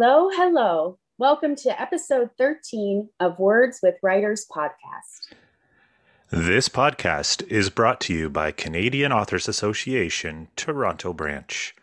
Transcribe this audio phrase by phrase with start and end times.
[0.00, 0.96] Hello, hello.
[1.18, 5.34] Welcome to episode 13 of Words with Writers podcast.
[6.30, 11.74] This podcast is brought to you by Canadian Authors Association, Toronto Branch.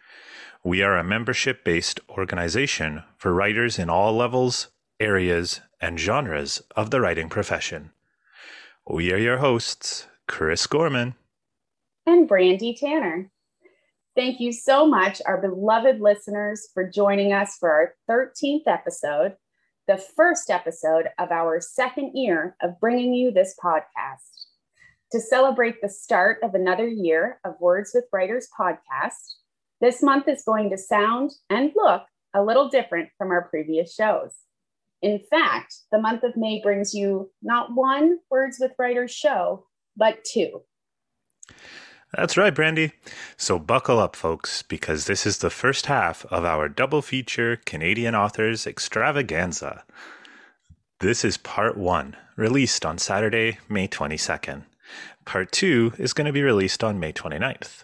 [0.64, 6.92] We are a membership based organization for writers in all levels, areas, and genres of
[6.92, 7.92] the writing profession.
[8.88, 11.16] We are your hosts, Chris Gorman
[12.06, 13.30] and Brandy Tanner.
[14.16, 19.36] Thank you so much, our beloved listeners, for joining us for our 13th episode,
[19.90, 24.46] the first episode of our second year of bringing you this podcast.
[25.12, 29.34] To celebrate the start of another year of Words with Writers podcast,
[29.82, 32.04] this month is going to sound and look
[32.34, 34.34] a little different from our previous shows.
[35.02, 40.24] In fact, the month of May brings you not one Words with Writers show, but
[40.24, 40.62] two.
[42.14, 42.94] That's right, Brandy.
[43.36, 48.16] So buckle up, folks, because this is the first half of our double feature Canadian
[48.16, 49.84] Authors Extravaganza.
[51.02, 54.64] This is part one, released on Saturday, May 22nd.
[55.26, 57.84] Part two is going to be released on May 29th.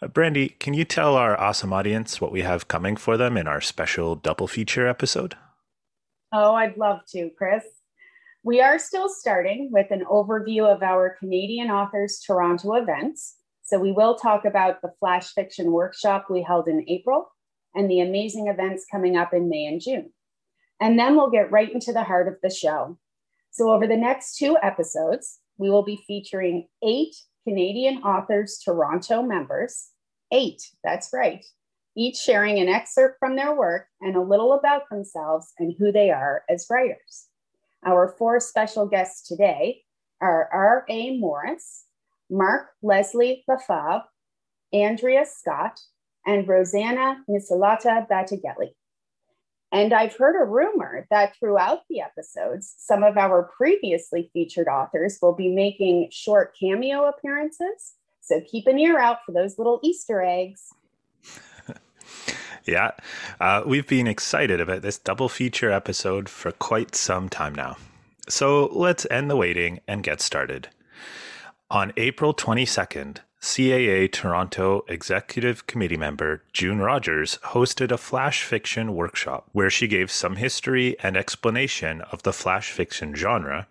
[0.00, 3.46] Uh, Brandy, can you tell our awesome audience what we have coming for them in
[3.46, 5.36] our special double feature episode?
[6.32, 7.64] Oh, I'd love to, Chris.
[8.42, 13.36] We are still starting with an overview of our Canadian Authors Toronto events.
[13.70, 17.30] So we will talk about the flash fiction workshop we held in April
[17.72, 20.10] and the amazing events coming up in May and June.
[20.80, 22.98] And then we'll get right into the heart of the show.
[23.52, 27.14] So over the next two episodes, we will be featuring eight
[27.46, 29.90] Canadian Authors Toronto members.
[30.32, 31.44] Eight, that's right,
[31.96, 36.10] each sharing an excerpt from their work and a little about themselves and who they
[36.10, 37.28] are as writers.
[37.86, 39.82] Our four special guests today
[40.20, 41.18] are R.A.
[41.18, 41.84] Morris,
[42.30, 44.04] Mark Leslie Lefebvre,
[44.72, 45.80] Andrea Scott,
[46.26, 48.70] and Rosanna Micelotta Battigelli.
[49.72, 55.18] And I've heard a rumor that throughout the episodes, some of our previously featured authors
[55.22, 57.94] will be making short cameo appearances.
[58.20, 60.68] So keep an ear out for those little Easter eggs.
[62.66, 62.90] Yeah,
[63.40, 67.78] uh, we've been excited about this double feature episode for quite some time now.
[68.28, 70.68] So let's end the waiting and get started.
[71.72, 79.48] On April 22nd, CAA Toronto Executive Committee member June Rogers hosted a flash fiction workshop
[79.52, 83.68] where she gave some history and explanation of the flash fiction genre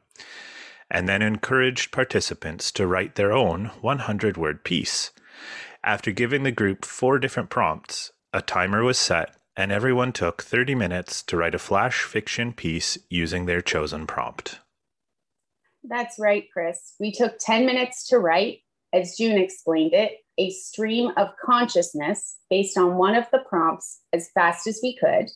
[0.90, 5.12] and then encouraged participants to write their own 100 word piece.
[5.84, 10.74] After giving the group four different prompts, a timer was set, and everyone took 30
[10.74, 14.62] minutes to write a flash fiction piece using their chosen prompt.
[15.84, 16.94] That's right, Chris.
[17.00, 18.60] We took 10 minutes to write,
[18.94, 24.30] as June explained it, a stream of consciousness based on one of the prompts as
[24.34, 25.30] fast as we could,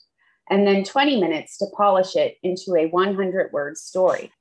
[0.50, 4.32] and then 20 minutes to polish it into a 100 word story.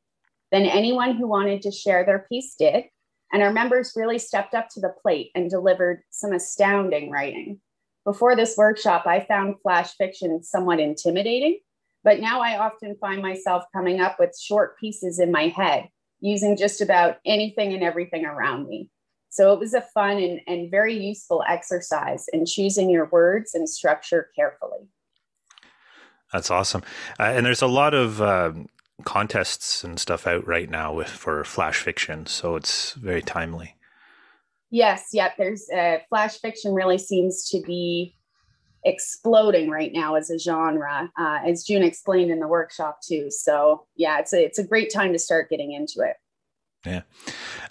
[0.50, 2.84] Then anyone who wanted to share their piece did,
[3.32, 7.60] and our members really stepped up to the plate and delivered some astounding writing.
[8.04, 11.60] Before this workshop, I found flash fiction somewhat intimidating,
[12.04, 15.88] but now I often find myself coming up with short pieces in my head
[16.20, 18.90] using just about anything and everything around me.
[19.28, 23.68] So it was a fun and, and very useful exercise in choosing your words and
[23.68, 24.88] structure carefully.
[26.32, 26.82] That's awesome.
[27.18, 28.52] Uh, and there's a lot of uh,
[29.04, 33.76] contests and stuff out right now with for flash fiction, so it's very timely.
[34.70, 35.30] Yes, yeah.
[35.36, 38.16] There's uh, flash fiction really seems to be
[38.84, 43.30] exploding right now as a genre, uh, as June explained in the workshop too.
[43.30, 46.16] So yeah, it's a it's a great time to start getting into it.
[46.84, 47.02] Yeah.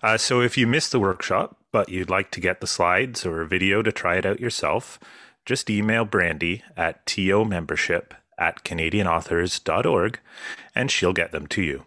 [0.02, 3.42] Uh, so if you missed the workshop, but you'd like to get the slides or
[3.42, 5.00] a video to try it out yourself,
[5.46, 10.20] just email Brandy at TO membership at canadianauthors.org
[10.74, 11.86] and she'll get them to you.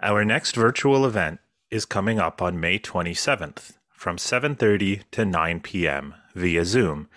[0.00, 6.14] Our next virtual event is coming up on May 27th from 7:30 to 9 p.m.
[6.34, 7.08] via Zoom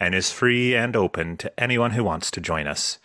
[0.00, 2.98] and is free and open to anyone who wants to join us.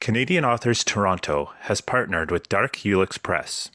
[0.00, 3.70] Canadian Authors Toronto has partnered with Dark Helix Press,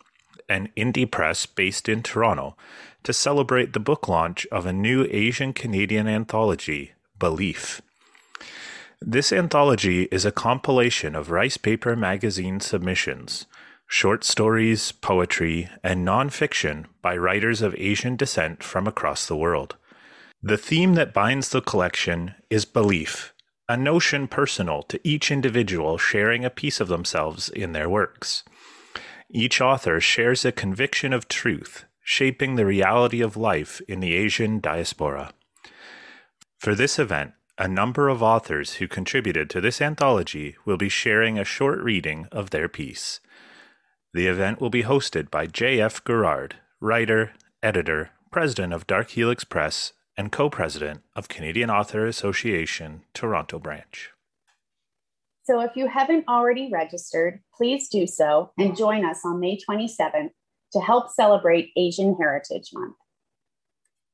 [0.47, 2.55] an indie press based in Toronto,
[3.03, 7.81] to celebrate the book launch of a new Asian Canadian anthology, Belief.
[9.01, 13.45] This anthology is a compilation of Rice Paper magazine submissions
[13.93, 19.75] short stories, poetry, and nonfiction by writers of Asian descent from across the world.
[20.45, 23.33] The theme that binds the collection is belief,
[23.69, 28.43] a notion personal to each individual sharing a piece of themselves in their works.
[29.29, 34.59] Each author shares a conviction of truth, shaping the reality of life in the Asian
[34.59, 35.31] diaspora.
[36.59, 41.39] For this event, a number of authors who contributed to this anthology will be sharing
[41.39, 43.21] a short reading of their piece.
[44.13, 46.03] The event will be hosted by J.F.
[46.03, 47.31] Garrard, writer,
[47.61, 54.11] editor, president of Dark Helix Press, and co president of Canadian Author Association, Toronto branch.
[55.43, 60.29] So if you haven't already registered, please do so and join us on May 27th
[60.71, 62.95] to help celebrate Asian Heritage Month.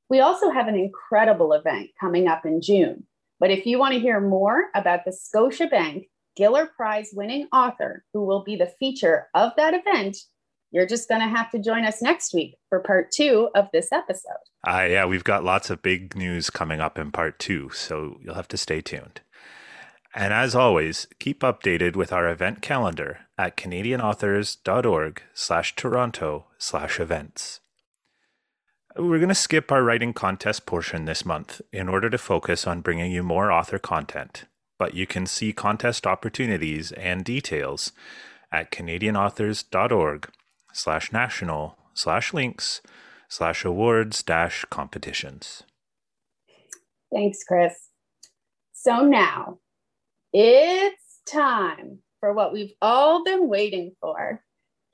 [0.08, 3.04] We also have an incredible event coming up in June.
[3.38, 6.08] But if you want to hear more about the Scotiabank
[6.38, 10.16] Giller Prize winning author who will be the feature of that event,
[10.70, 13.92] you're just going to have to join us next week for part two of this
[13.92, 14.32] episode.
[14.66, 18.34] Uh, yeah, we've got lots of big news coming up in part two, so you'll
[18.34, 19.20] have to stay tuned.
[20.14, 27.60] And as always, keep updated with our event calendar at canadianauthors.org slash toronto slash events.
[28.96, 32.80] We're going to skip our writing contest portion this month in order to focus on
[32.80, 34.46] bringing you more author content,
[34.80, 37.92] but you can see contest opportunities and details
[38.50, 40.28] at canadianauthors.org
[40.72, 42.80] slash national slash links
[43.28, 45.62] slash awards dash competitions.
[47.12, 47.88] Thanks, Chris.
[48.72, 49.58] So now
[50.32, 54.42] it's time for what we've all been waiting for.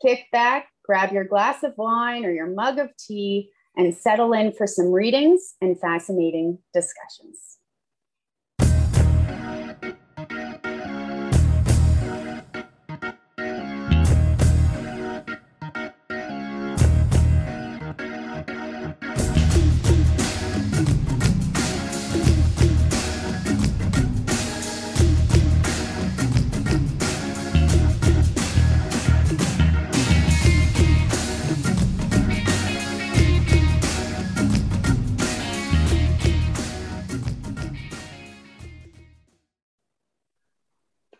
[0.03, 4.53] Kick back, grab your glass of wine or your mug of tea, and settle in
[4.53, 7.59] for some readings and fascinating discussions.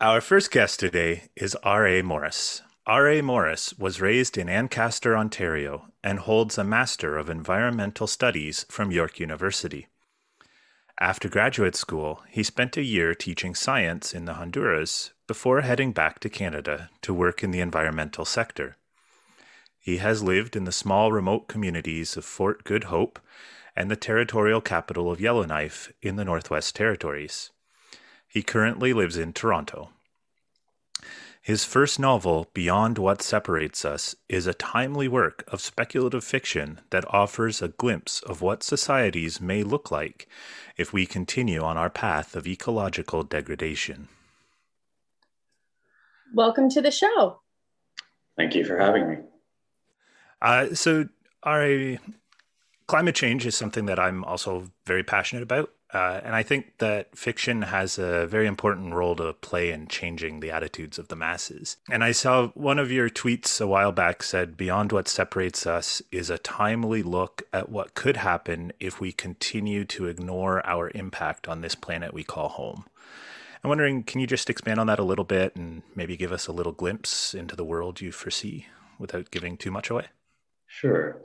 [0.07, 2.01] Our first guest today is R.A.
[2.01, 2.61] Morris.
[2.85, 3.21] R.A.
[3.21, 9.19] Morris was raised in Ancaster, Ontario, and holds a Master of Environmental Studies from York
[9.19, 9.87] University.
[10.97, 16.21] After graduate school, he spent a year teaching science in the Honduras before heading back
[16.21, 18.77] to Canada to work in the environmental sector.
[19.77, 23.19] He has lived in the small remote communities of Fort Good Hope
[23.75, 27.49] and the territorial capital of Yellowknife in the Northwest Territories.
[28.25, 29.89] He currently lives in Toronto.
[31.47, 37.05] His first novel, Beyond What Separates Us, is a timely work of speculative fiction that
[37.07, 40.27] offers a glimpse of what societies may look like
[40.75, 44.09] if we continue on our path of ecological degradation.
[46.33, 47.39] Welcome to the show.
[48.35, 49.15] Thank you for having me.
[50.41, 51.07] Uh, so,
[51.43, 51.97] our
[52.87, 55.69] climate change is something that I'm also very passionate about.
[55.93, 60.41] Uh, and I think that fiction has a very important role to play in changing
[60.41, 61.77] the attitudes of the masses.
[61.89, 66.01] And I saw one of your tweets a while back said, Beyond what separates us
[66.11, 71.47] is a timely look at what could happen if we continue to ignore our impact
[71.47, 72.85] on this planet we call home.
[73.63, 76.47] I'm wondering, can you just expand on that a little bit and maybe give us
[76.47, 78.67] a little glimpse into the world you foresee
[78.99, 80.07] without giving too much away?
[80.67, 81.17] Sure.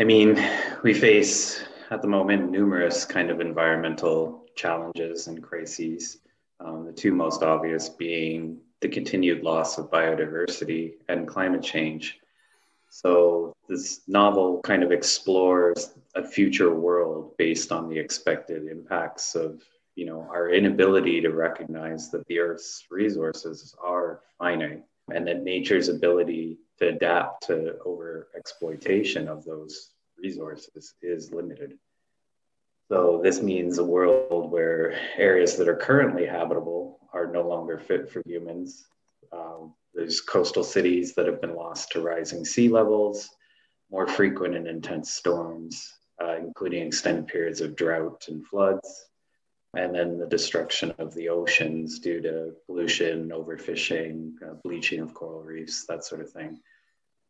[0.00, 0.42] I mean,
[0.82, 6.18] we face at the moment numerous kind of environmental challenges and crises.
[6.60, 12.20] Um, the two most obvious being the continued loss of biodiversity and climate change.
[12.90, 19.62] So this novel kind of explores a future world based on the expected impacts of
[19.96, 25.88] you know our inability to recognize that the earth's resources are finite and that nature's
[25.88, 29.93] ability to adapt to over exploitation of those
[30.24, 31.78] resources is limited.
[32.90, 38.10] So this means a world where areas that are currently habitable are no longer fit
[38.10, 38.86] for humans.
[39.32, 43.28] Um, there's coastal cities that have been lost to rising sea levels,
[43.90, 49.06] more frequent and intense storms, uh, including extended periods of drought and floods,
[49.76, 55.42] and then the destruction of the oceans due to pollution, overfishing, uh, bleaching of coral
[55.42, 56.60] reefs, that sort of thing.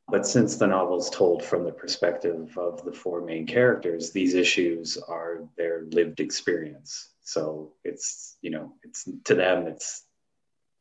[0.08, 4.34] But since the novel is told from the perspective of the four main characters, these
[4.34, 7.10] issues are their lived experience.
[7.22, 10.04] So it's, you know, it's to them, it's,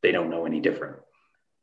[0.01, 0.97] they don't know any different.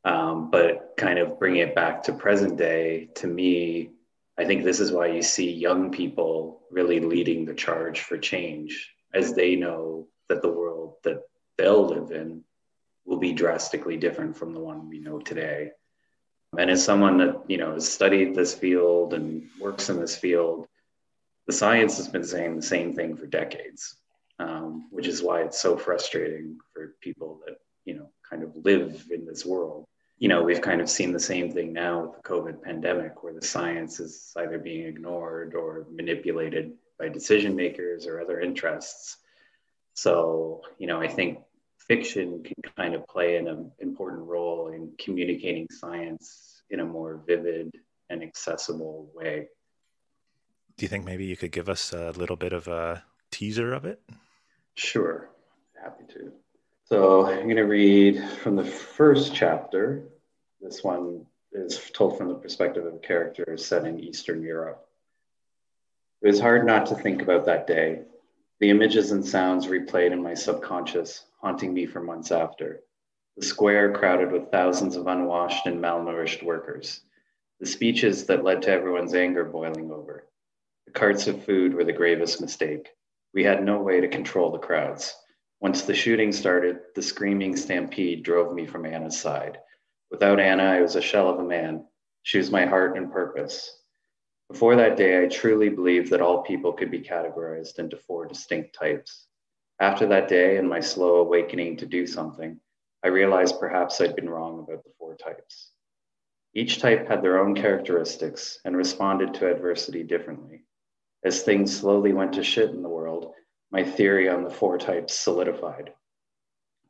[0.03, 3.91] Um, but kind of bring it back to present day, to me,
[4.39, 8.91] I think this is why you see young people really leading the charge for change,
[9.13, 11.21] as they know that the world that
[11.57, 12.43] they'll live in
[13.05, 15.71] will be drastically different from the one we know today.
[16.57, 20.67] And as someone that you know has studied this field and works in this field,
[21.47, 23.95] the science has been saying the same thing for decades.
[24.41, 29.05] um, which is why it's so frustrating for people that you know kind of live
[29.11, 29.85] in this world.
[30.17, 33.33] You know, we've kind of seen the same thing now with the COVID pandemic, where
[33.33, 39.17] the science is either being ignored or manipulated by decision makers or other interests.
[39.95, 41.39] So, you know, I think
[41.91, 47.21] fiction can kind of play an um, important role in communicating science in a more
[47.27, 47.69] vivid
[48.09, 49.49] and accessible way.
[50.77, 53.83] Do you think maybe you could give us a little bit of a teaser of
[53.83, 54.01] it?
[54.75, 55.31] Sure,
[55.83, 56.31] happy to.
[56.85, 60.07] So I'm going to read from the first chapter.
[60.61, 64.87] This one is told from the perspective of a character set in Eastern Europe.
[66.21, 68.03] It was hard not to think about that day.
[68.61, 72.81] The images and sounds replayed in my subconscious, haunting me for months after.
[73.37, 77.01] The square crowded with thousands of unwashed and malnourished workers.
[77.59, 80.27] The speeches that led to everyone's anger boiling over.
[80.85, 82.89] The carts of food were the gravest mistake.
[83.33, 85.15] We had no way to control the crowds.
[85.59, 89.59] Once the shooting started, the screaming stampede drove me from Anna's side.
[90.09, 91.85] Without Anna, I was a shell of a man.
[92.23, 93.81] She was my heart and purpose.
[94.49, 98.75] Before that day, I truly believed that all people could be categorized into four distinct
[98.75, 99.27] types.
[99.81, 102.59] After that day and my slow awakening to do something,
[103.03, 105.71] I realized perhaps I'd been wrong about the four types.
[106.53, 110.65] Each type had their own characteristics and responded to adversity differently.
[111.25, 113.33] As things slowly went to shit in the world,
[113.71, 115.91] my theory on the four types solidified.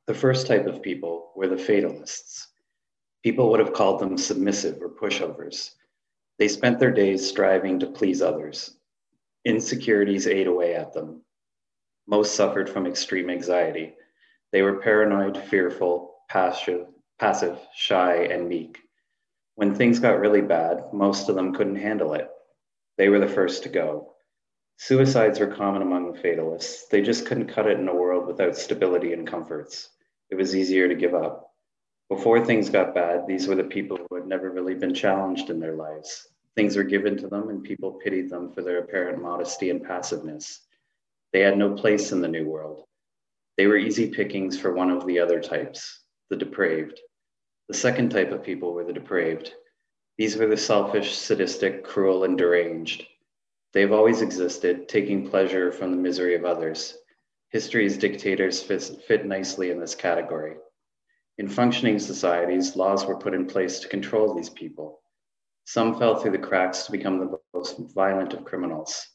[0.08, 2.50] The first type of people were the fatalists.
[3.24, 5.72] People would have called them submissive or pushovers.
[6.40, 8.76] They spent their days striving to please others.
[9.46, 11.24] Insecurities ate away at them.
[12.08, 13.94] Most suffered from extreme anxiety.
[14.52, 16.88] They were paranoid, fearful, passive,
[17.20, 18.80] passive, shy, and meek.
[19.56, 22.30] When things got really bad, most of them couldn't handle it.
[22.98, 24.14] They were the first to go.
[24.78, 26.88] Suicides were common among the fatalists.
[26.88, 29.90] They just couldn't cut it in a world without stability and comforts.
[30.30, 31.54] It was easier to give up.
[32.10, 35.60] Before things got bad, these were the people who had never really been challenged in
[35.60, 36.28] their lives.
[36.56, 40.62] Things were given to them, and people pitied them for their apparent modesty and passiveness.
[41.34, 42.86] They had no place in the new world.
[43.58, 47.00] They were easy pickings for one of the other types, the depraved.
[47.68, 49.54] The second type of people were the depraved.
[50.18, 53.06] These were the selfish, sadistic, cruel, and deranged.
[53.74, 56.98] They've always existed, taking pleasure from the misery of others.
[57.50, 60.56] History's dictators fit nicely in this category.
[61.38, 65.02] In functioning societies, laws were put in place to control these people.
[65.66, 69.08] Some fell through the cracks to become the most violent of criminals.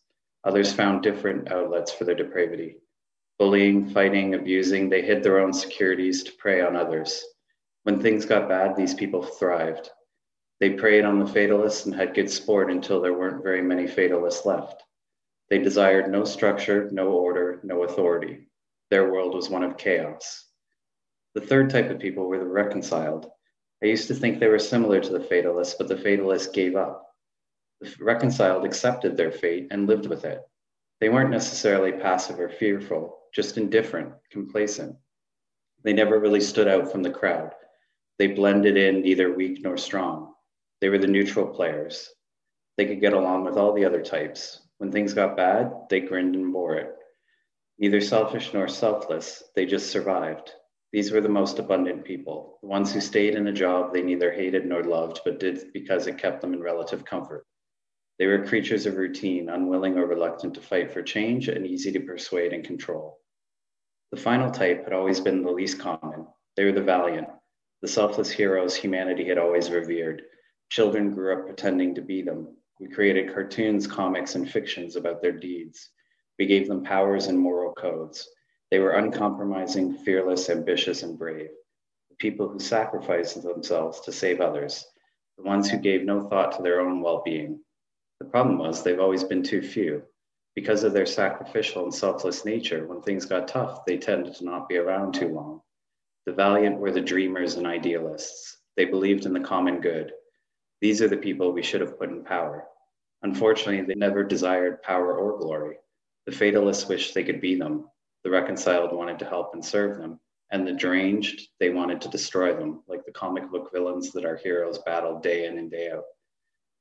[0.47, 2.77] Others found different outlets for their depravity.
[3.37, 7.23] Bullying, fighting, abusing, they hid their own securities to prey on others.
[7.83, 9.91] When things got bad, these people thrived.
[10.61, 14.47] They preyed on the fatalists and had good sport until there weren't very many fatalists
[14.47, 14.85] left.
[15.51, 18.49] They desired no structure, no order, no authority.
[18.91, 20.47] Their world was one of chaos.
[21.35, 23.29] The third type of people were the reconciled.
[23.83, 27.06] I used to think they were similar to the fatalists, but the fatalists gave up.
[28.01, 30.41] Reconciled accepted their fate and lived with it.
[31.01, 34.97] They weren't necessarily passive or fearful, just indifferent, complacent.
[35.85, 37.53] They never really stood out from the crowd.
[38.19, 40.33] They blended in, neither weak nor strong.
[40.81, 42.11] They were the neutral players.
[42.79, 44.63] They could get along with all the other types.
[44.79, 46.97] When things got bad, they grinned and bore it.
[47.79, 50.53] Neither selfish nor selfless, they just survived.
[50.93, 54.33] These were the most abundant people, the ones who stayed in a job they neither
[54.33, 57.47] hated nor loved, but did because it kept them in relative comfort.
[58.19, 62.01] They were creatures of routine, unwilling or reluctant to fight for change and easy to
[62.01, 63.21] persuade and control.
[64.11, 66.27] The final type had always been the least common.
[66.57, 67.29] They were the valiant,
[67.83, 70.23] the selfless heroes humanity had always revered,
[70.71, 72.57] Children grew up pretending to be them.
[72.81, 75.91] We created cartoons, comics, and fictions about their deeds.
[76.39, 78.29] We gave them powers and moral codes.
[78.71, 81.51] They were uncompromising, fearless, ambitious, and brave.
[82.11, 84.85] The people who sacrificed themselves to save others,
[85.37, 87.63] the ones who gave no thought to their own well being.
[88.21, 90.03] The problem was they've always been too few.
[90.55, 94.69] Because of their sacrificial and selfless nature, when things got tough, they tended to not
[94.69, 95.61] be around too long.
[96.25, 98.57] The valiant were the dreamers and idealists.
[98.77, 100.13] They believed in the common good.
[100.81, 102.67] These are the people we should have put in power.
[103.23, 105.77] Unfortunately, they never desired power or glory.
[106.25, 107.89] The fatalists wished they could be them.
[108.25, 110.19] The reconciled wanted to help and serve them.
[110.51, 114.37] And the deranged, they wanted to destroy them, like the comic book villains that our
[114.37, 116.05] heroes battled day in and day out.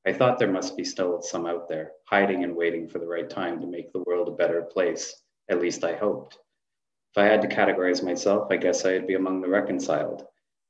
[0.08, 3.30] I thought there must be still some out there, hiding and waiting for the right
[3.30, 5.24] time to make the world a better place.
[5.50, 6.38] At least I hoped.
[7.12, 10.28] If I had to categorize myself, I guess I'd be among the reconciled.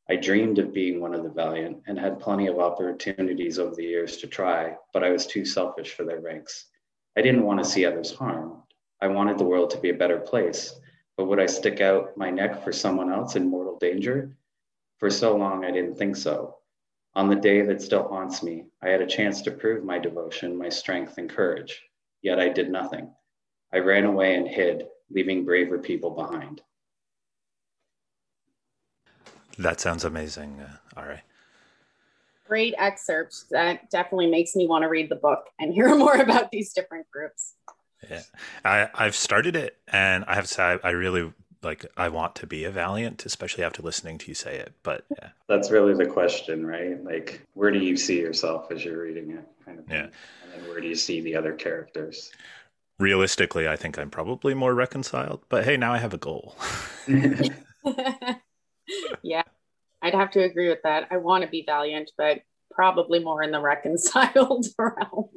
[0.10, 3.84] I dreamed of being one of the valiant and had plenty of opportunities over the
[3.84, 6.68] years to try, but I was too selfish for their ranks.
[7.18, 8.62] I didn't want to see others harmed.
[9.02, 10.80] I wanted the world to be a better place.
[11.18, 14.38] But would I stick out my neck for someone else in mortal danger?
[15.00, 16.58] For so long, I didn't think so.
[17.18, 20.58] On the day that still haunts me, I had a chance to prove my devotion,
[20.58, 21.82] my strength, and courage.
[22.22, 23.10] Yet I did nothing.
[23.74, 26.62] I ran away and hid, leaving braver people behind.
[29.58, 31.22] That sounds amazing, uh, all right.
[32.46, 33.46] Great excerpts.
[33.50, 37.10] That definitely makes me want to read the book and hear more about these different
[37.10, 37.54] groups.
[38.10, 38.24] Yeah,
[38.66, 41.34] I I've started it, and I have to say I really
[41.66, 41.86] like.
[41.98, 44.74] I want to be a valiant, especially after listening to you say it.
[44.84, 47.04] But yeah, that's really the question, right?
[47.04, 49.46] Like, where do you see yourself as you're reading it?
[49.66, 49.86] Kind of.
[49.86, 49.98] Thing.
[49.98, 50.08] Yeah.
[50.44, 52.32] And then where do you see the other characters?
[52.98, 55.42] Realistically, I think I'm probably more reconciled.
[55.50, 56.56] But hey, now I have a goal.
[59.22, 59.44] yeah,
[60.02, 61.08] I'd have to agree with that.
[61.12, 62.42] I want to be valiant, but
[62.72, 65.30] probably more in the reconciled realm.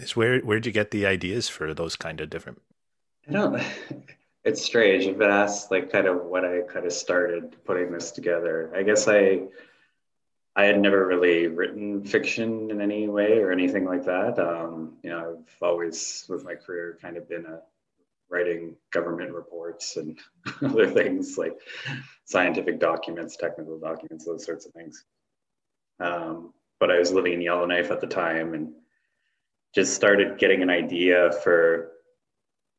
[0.00, 2.62] Is where where'd you get the ideas for those kind of different?
[3.28, 3.62] I don't.
[4.44, 5.06] It's strange.
[5.06, 8.70] You've been asked like kind of what I kind of started putting this together.
[8.74, 9.44] I guess I
[10.54, 14.38] I had never really written fiction in any way or anything like that.
[14.38, 17.60] Um, you know, I've always with my career kind of been a
[18.28, 20.18] writing government reports and
[20.62, 21.56] other things like
[22.26, 25.04] scientific documents, technical documents, those sorts of things.
[26.00, 28.74] Um, but I was living in Yellowknife at the time and
[29.74, 31.92] just started getting an idea for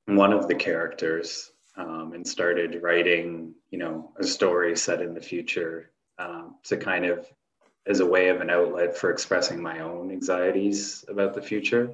[0.06, 5.22] one of the characters um, and started writing, you know, a story set in the
[5.22, 7.28] future um, to kind of
[7.88, 11.92] as a way of an outlet for expressing my own anxieties about the future.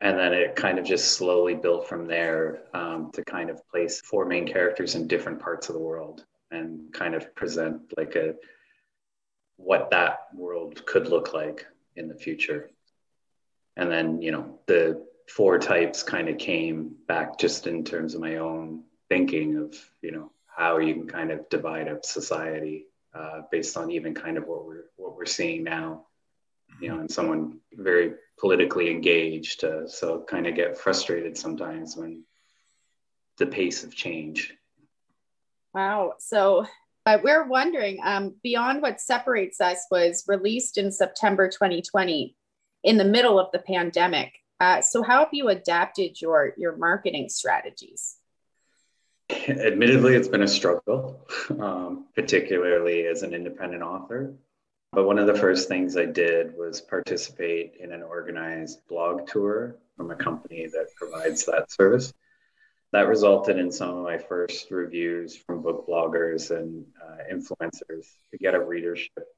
[0.00, 4.00] And then it kind of just slowly built from there um, to kind of place
[4.00, 8.34] four main characters in different parts of the world and kind of present like a
[9.56, 12.70] what that world could look like in the future
[13.78, 18.20] and then you know the four types kind of came back just in terms of
[18.20, 23.42] my own thinking of you know how you can kind of divide up society uh,
[23.50, 26.04] based on even kind of what we're what we're seeing now.
[26.80, 32.24] You know and someone very politically engaged uh, so kind of get frustrated sometimes when
[33.38, 34.54] the pace of change.
[35.74, 36.14] Wow.
[36.18, 36.66] So
[37.06, 42.36] uh, we're wondering um, beyond what separates us was released in september 2020
[42.84, 44.32] in the middle of the pandemic.
[44.60, 48.16] Uh, so how have you adapted your your marketing strategies?
[49.30, 51.20] Admittedly, it's been a struggle,
[51.60, 54.34] um, particularly as an independent author.
[54.92, 59.76] But one of the first things I did was participate in an organized blog tour
[59.96, 62.12] from a company that provides that service.
[62.92, 68.38] That resulted in some of my first reviews from book bloggers and uh, influencers to
[68.38, 69.28] get a readership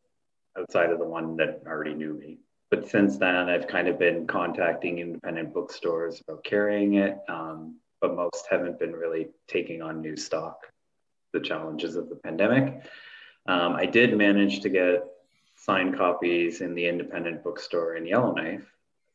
[0.56, 2.38] outside of the one that already knew me
[2.70, 8.14] but since then, I've kind of been contacting independent bookstores about carrying it, um, but
[8.14, 10.66] most haven't been really taking on new stock.
[11.32, 12.82] The challenges of the pandemic.
[13.46, 15.04] Um, I did manage to get
[15.56, 18.66] signed copies in the independent bookstore in Yellowknife,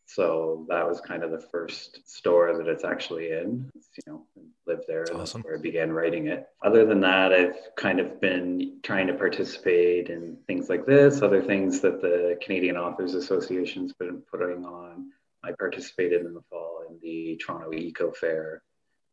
[0.06, 3.70] so that was kind of the first store that it's actually in.
[3.76, 4.26] It's, you know,
[4.68, 5.06] lived there.
[5.06, 5.42] That's awesome.
[5.42, 6.48] where I began writing it.
[6.64, 11.42] Other than that, I've kind of been trying to participate in things like this, other
[11.42, 15.12] things that the Canadian Authors Association's been putting on.
[15.44, 18.62] I participated in the fall in the Toronto Eco Fair,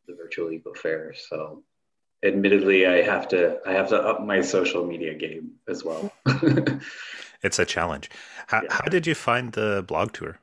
[0.07, 1.14] the virtual Eco Fair.
[1.14, 1.62] So
[2.24, 6.12] admittedly I have to I have to up my social media game as well.
[7.42, 8.11] it's a challenge.
[8.46, 8.72] How, yeah.
[8.72, 10.38] how did you find the blog tour?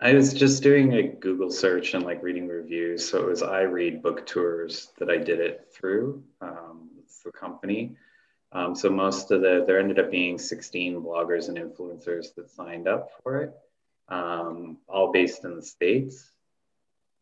[0.00, 3.08] I was just doing a Google search and like reading reviews.
[3.08, 6.22] So it was iRead Book Tours that I did it through.
[6.40, 6.88] Um,
[7.24, 7.96] the company.
[8.52, 12.88] Um, so most of the there ended up being 16 bloggers and influencers that signed
[12.88, 13.54] up for it,
[14.08, 16.30] um, all based in the states.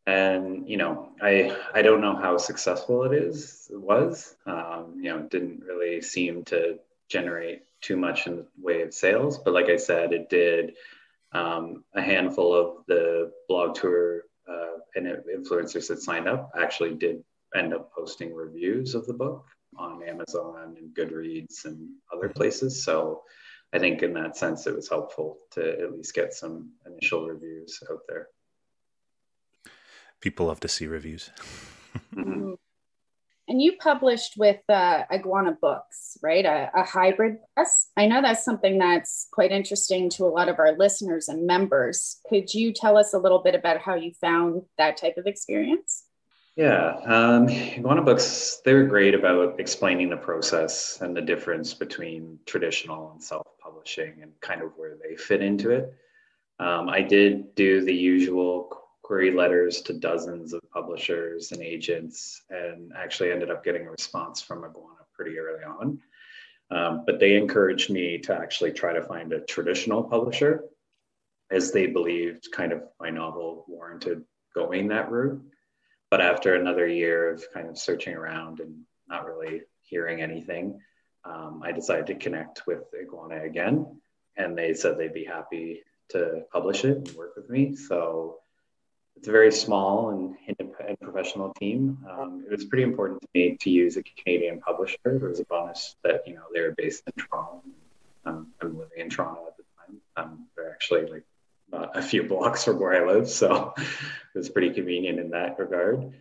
[0.07, 3.69] And you know, I I don't know how successful it is.
[3.73, 8.83] It was, um, you know, didn't really seem to generate too much in the way
[8.83, 9.39] of sales.
[9.39, 10.75] But like I said, it did
[11.33, 17.23] um, a handful of the blog tour uh, and influencers that signed up actually did
[17.55, 19.45] end up posting reviews of the book
[19.77, 22.85] on Amazon and Goodreads and other places.
[22.85, 23.23] So
[23.73, 27.83] I think in that sense, it was helpful to at least get some initial reviews
[27.91, 28.29] out there.
[30.21, 31.31] People love to see reviews.
[32.15, 32.55] mm-hmm.
[33.49, 36.45] And you published with uh, Iguana Books, right?
[36.45, 37.91] A, a, hybrid press.
[37.97, 42.21] I know that's something that's quite interesting to a lot of our listeners and members.
[42.29, 46.05] Could you tell us a little bit about how you found that type of experience?
[46.57, 52.39] Yeah, um, Iguana Books, they were great about explaining the process and the difference between
[52.47, 55.95] traditional and self publishing and kind of where they fit into it.
[56.59, 58.71] Um, I did do the usual
[59.03, 64.43] query letters to dozens of publishers and agents, and actually ended up getting a response
[64.43, 65.99] from Iguana pretty early on.
[66.71, 70.65] Um, but they encouraged me to actually try to find a traditional publisher
[71.51, 75.41] as they believed kind of my novel warranted going that route.
[76.11, 80.81] But after another year of kind of searching around and not really hearing anything,
[81.25, 84.01] um, I decided to connect with Iguana again.
[84.37, 87.77] And they said they'd be happy to publish it and work with me.
[87.77, 88.41] So
[89.17, 90.37] it's very small and
[90.87, 91.99] independent professional team.
[92.09, 94.99] Um, it was pretty important to me to use a Canadian publisher.
[95.05, 97.62] There was a bonus that you know they were based in Toronto.
[98.25, 100.01] Um, I'm living in Toronto at the time.
[100.16, 101.25] Um, they're actually like
[101.72, 106.12] a few blocks from where I live, so it was pretty convenient in that regard.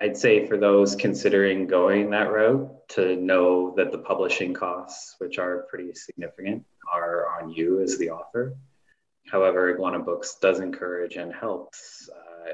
[0.00, 5.38] I'd say for those considering going that route, to know that the publishing costs, which
[5.38, 8.54] are pretty significant, are on you as the author.
[9.26, 12.52] However, Iguana Books does encourage and helps uh,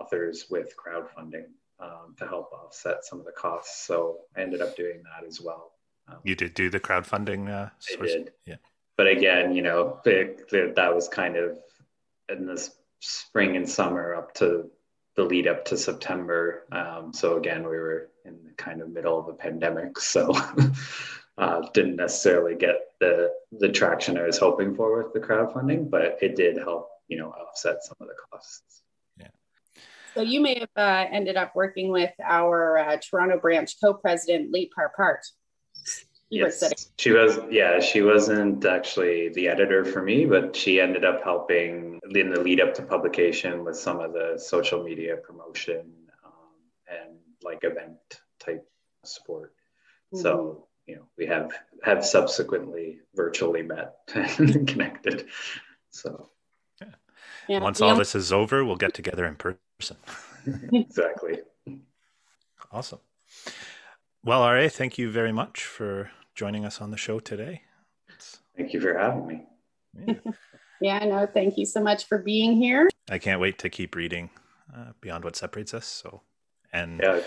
[0.00, 1.46] authors with crowdfunding
[1.80, 3.86] um, to help offset some of the costs.
[3.86, 5.72] So I ended up doing that as well.
[6.08, 7.48] Um, you did do the crowdfunding.
[7.48, 8.10] Uh, source?
[8.12, 8.32] I did.
[8.46, 8.56] Yeah.
[8.96, 11.58] But again, you know, the, the, that was kind of
[12.28, 12.68] in the
[13.00, 14.70] spring and summer up to
[15.16, 16.64] the lead up to September.
[16.72, 20.32] Um, so again, we were in the kind of middle of a pandemic, so
[21.38, 26.18] uh, didn't necessarily get the the traction I was hoping for with the crowdfunding, but
[26.22, 28.82] it did help, you know, offset some of the costs.
[30.16, 30.22] Yeah.
[30.22, 34.70] So you may have uh, ended up working with our uh, Toronto branch co-president Lee
[34.76, 35.20] Parpart.
[36.30, 37.38] yes, she was.
[37.50, 42.40] Yeah, she wasn't actually the editor for me, but she ended up helping in the
[42.40, 45.92] lead up to publication with some of the social media promotion
[46.24, 46.32] um,
[46.88, 47.98] and like event
[48.40, 48.66] type
[49.04, 49.52] support.
[50.14, 50.22] Mm-hmm.
[50.22, 51.52] So you know we have
[51.82, 55.26] have subsequently virtually met and connected
[55.90, 56.30] so
[56.80, 56.88] yeah.
[57.48, 57.58] Yeah.
[57.60, 59.58] once all this is over we'll get together in person
[60.72, 61.40] exactly.
[62.72, 63.00] Awesome.
[64.24, 67.62] Well ra thank you very much for joining us on the show today.
[68.56, 69.46] Thank you for having me.
[70.06, 70.14] Yeah,
[70.80, 72.88] yeah no thank you so much for being here.
[73.08, 74.30] I can't wait to keep reading
[74.74, 76.22] uh, beyond what separates us so
[76.72, 77.20] and yeah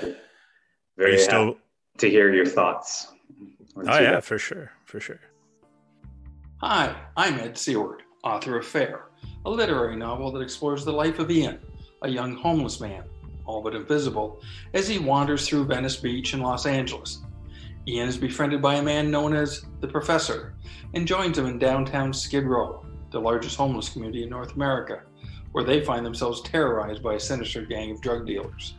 [0.98, 1.58] very still
[1.98, 3.14] to hear your thoughts.
[3.76, 4.72] Oh, yeah, for sure.
[4.86, 5.20] For sure.
[6.62, 9.06] Hi, I'm Ed Seward, author of Fair,
[9.46, 11.60] a literary novel that explores the life of Ian,
[12.02, 13.04] a young homeless man,
[13.46, 14.42] all but invisible,
[14.74, 17.22] as he wanders through Venice Beach in Los Angeles.
[17.88, 20.54] Ian is befriended by a man known as the Professor
[20.94, 25.02] and joins him in downtown Skid Row, the largest homeless community in North America,
[25.52, 28.76] where they find themselves terrorized by a sinister gang of drug dealers.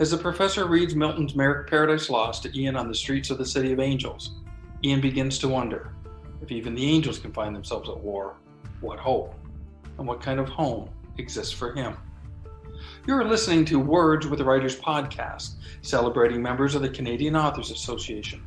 [0.00, 3.72] As the professor reads Milton's Paradise Lost to Ian on the streets of the City
[3.72, 4.32] of Angels,
[4.82, 5.94] Ian begins to wonder
[6.42, 8.36] if even the angels can find themselves at war,
[8.80, 9.34] what hope
[9.98, 11.96] and what kind of home exists for him.
[13.10, 17.72] You are listening to Words with a Writers podcast, celebrating members of the Canadian Authors
[17.72, 18.40] Association.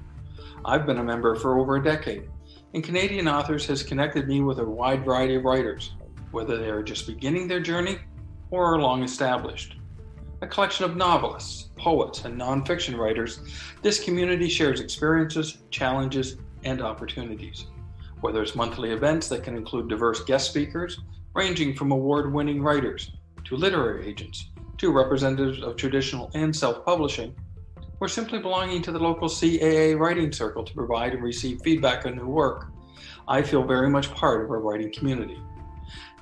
[0.64, 2.30] I've been a member for over a decade,
[2.74, 5.96] and Canadian Authors has connected me with a wide variety of writers,
[6.32, 7.98] whether they are just beginning their journey
[8.52, 9.76] or are long established
[10.42, 13.42] a collection of novelists, poets, and nonfiction writers,
[13.82, 17.66] this community shares experiences, challenges, and opportunities.
[18.22, 21.02] Whether it's monthly events that can include diverse guest speakers,
[21.34, 23.12] ranging from award winning writers
[23.44, 24.52] to literary agents
[24.84, 27.36] to representatives of traditional and self publishing,
[28.00, 32.16] or simply belonging to the local CAA writing circle to provide and receive feedback on
[32.16, 32.68] new work,
[33.28, 35.40] I feel very much part of our writing community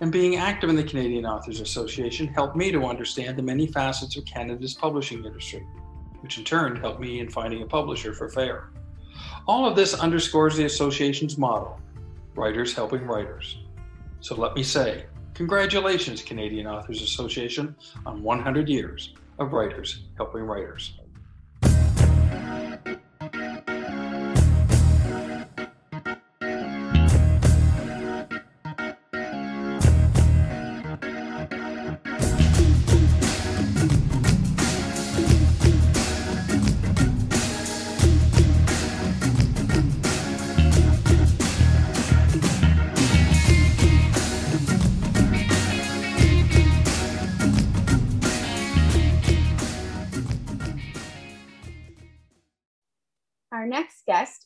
[0.01, 4.17] and being active in the Canadian Authors Association helped me to understand the many facets
[4.17, 5.65] of Canada's publishing industry,
[6.21, 8.71] which in turn helped me in finding a publisher for FAIR.
[9.47, 11.79] All of this underscores the association's motto
[12.35, 13.59] Writers Helping Writers.
[14.21, 20.93] So let me say, congratulations, Canadian Authors Association, on 100 years of Writers Helping Writers.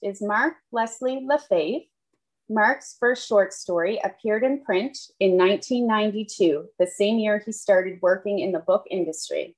[0.05, 1.79] Is Mark Leslie Lefebvre.
[2.47, 8.37] Mark's first short story appeared in print in 1992, the same year he started working
[8.37, 9.55] in the book industry.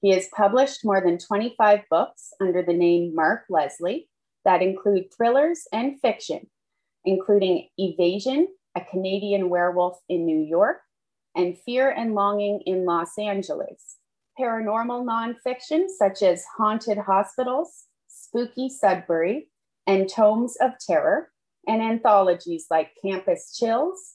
[0.00, 4.08] He has published more than 25 books under the name Mark Leslie
[4.46, 6.48] that include thrillers and fiction,
[7.04, 10.78] including Evasion, A Canadian Werewolf in New York,
[11.36, 13.96] and Fear and Longing in Los Angeles,
[14.40, 19.48] paranormal nonfiction such as Haunted Hospitals, Spooky Sudbury,
[19.86, 21.30] and Tomes of Terror,
[21.66, 24.14] and anthologies like Campus Chills,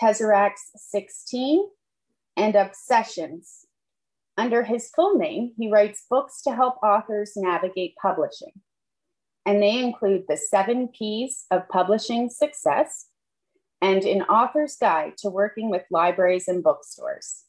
[0.00, 1.66] Tesseracts 16,
[2.36, 3.66] and Obsessions.
[4.36, 8.52] Under his full name, he writes books to help authors navigate publishing.
[9.44, 13.06] And they include The Seven P's of Publishing Success
[13.80, 17.44] and An Author's Guide to Working with Libraries and Bookstores.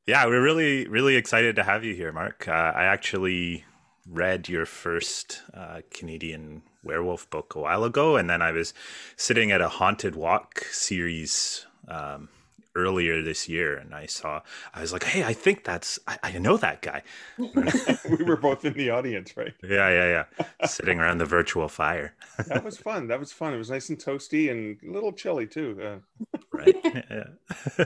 [0.08, 2.48] Yeah, we're really, really excited to have you here, Mark.
[2.48, 3.66] Uh, I actually
[4.08, 8.74] read your first uh, Canadian werewolf book a while ago, and then I was
[9.18, 12.30] sitting at a haunted walk series um,
[12.80, 14.42] earlier this year and I saw
[14.74, 17.04] I was like, hey, I think that's I, I know that guy.
[17.38, 19.54] we were both in the audience, right?
[19.64, 20.68] Yeah, yeah, yeah.
[20.68, 22.14] Sitting around the virtual fire.
[22.48, 23.08] that was fun.
[23.08, 23.54] That was fun.
[23.54, 25.78] It was nice and toasty and a little chilly too.
[25.82, 26.38] Uh...
[26.52, 26.76] right.
[27.10, 27.86] Yeah.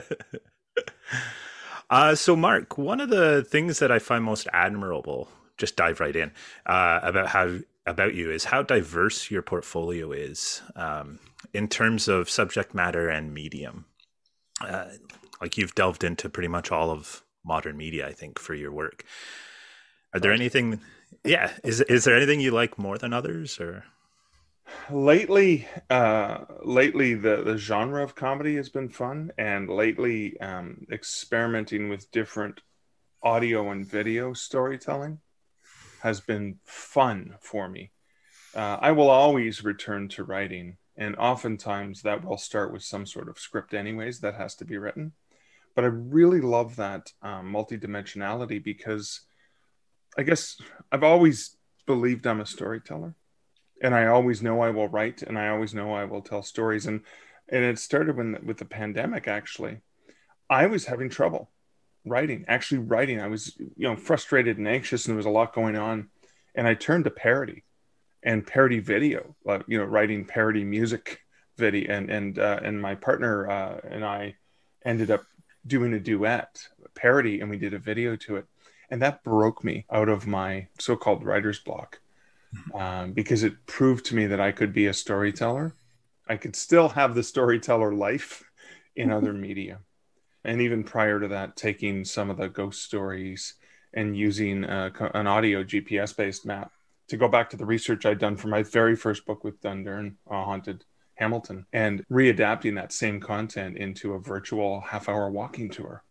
[1.90, 6.14] uh, so Mark, one of the things that I find most admirable, just dive right
[6.14, 6.30] in,
[6.66, 11.18] uh, about how about you is how diverse your portfolio is um,
[11.52, 13.84] in terms of subject matter and medium
[14.60, 14.86] uh,
[15.40, 19.04] like you've delved into pretty much all of modern media, I think, for your work.
[20.12, 20.80] Are there anything?
[21.24, 23.84] Yeah, is is there anything you like more than others, or?
[24.90, 31.88] Lately, uh, lately the the genre of comedy has been fun, and lately um, experimenting
[31.88, 32.60] with different
[33.22, 35.18] audio and video storytelling
[36.02, 37.90] has been fun for me.
[38.54, 43.28] Uh, I will always return to writing and oftentimes that will start with some sort
[43.28, 45.12] of script anyways that has to be written.
[45.74, 49.20] But i really love that um, multidimensionality because
[50.16, 50.56] i guess
[50.92, 53.14] i've always believed i'm a storyteller.
[53.82, 56.86] And i always know i will write and i always know i will tell stories.
[56.86, 57.00] And
[57.48, 59.80] and it started when with the pandemic actually.
[60.48, 61.50] I was having trouble
[62.06, 63.20] writing actually writing.
[63.20, 66.08] I was you know frustrated and anxious and there was a lot going on.
[66.54, 67.64] And i turned to parody
[68.24, 71.20] and parody video, uh, you know, writing parody music
[71.56, 74.34] video, and and uh, and my partner uh, and I
[74.84, 75.24] ended up
[75.66, 78.46] doing a duet parody, and we did a video to it,
[78.90, 82.00] and that broke me out of my so-called writer's block
[82.54, 82.76] mm-hmm.
[82.76, 85.74] um, because it proved to me that I could be a storyteller.
[86.26, 88.44] I could still have the storyteller life
[88.96, 89.80] in other media,
[90.44, 93.54] and even prior to that, taking some of the ghost stories
[93.92, 96.72] and using uh, an audio GPS-based map
[97.08, 100.14] to go back to the research I'd done for my very first book with Dundurn,
[100.30, 106.02] uh, Haunted Hamilton, and readapting that same content into a virtual half hour walking tour.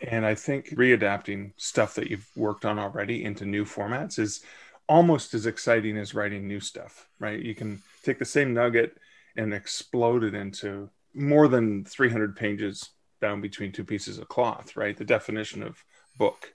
[0.00, 4.42] And I think readapting stuff that you've worked on already into new formats is
[4.88, 7.40] almost as exciting as writing new stuff, right?
[7.40, 8.96] You can take the same nugget
[9.36, 14.96] and explode it into more than 300 pages down between two pieces of cloth, right?
[14.96, 15.82] The definition of
[16.18, 16.54] book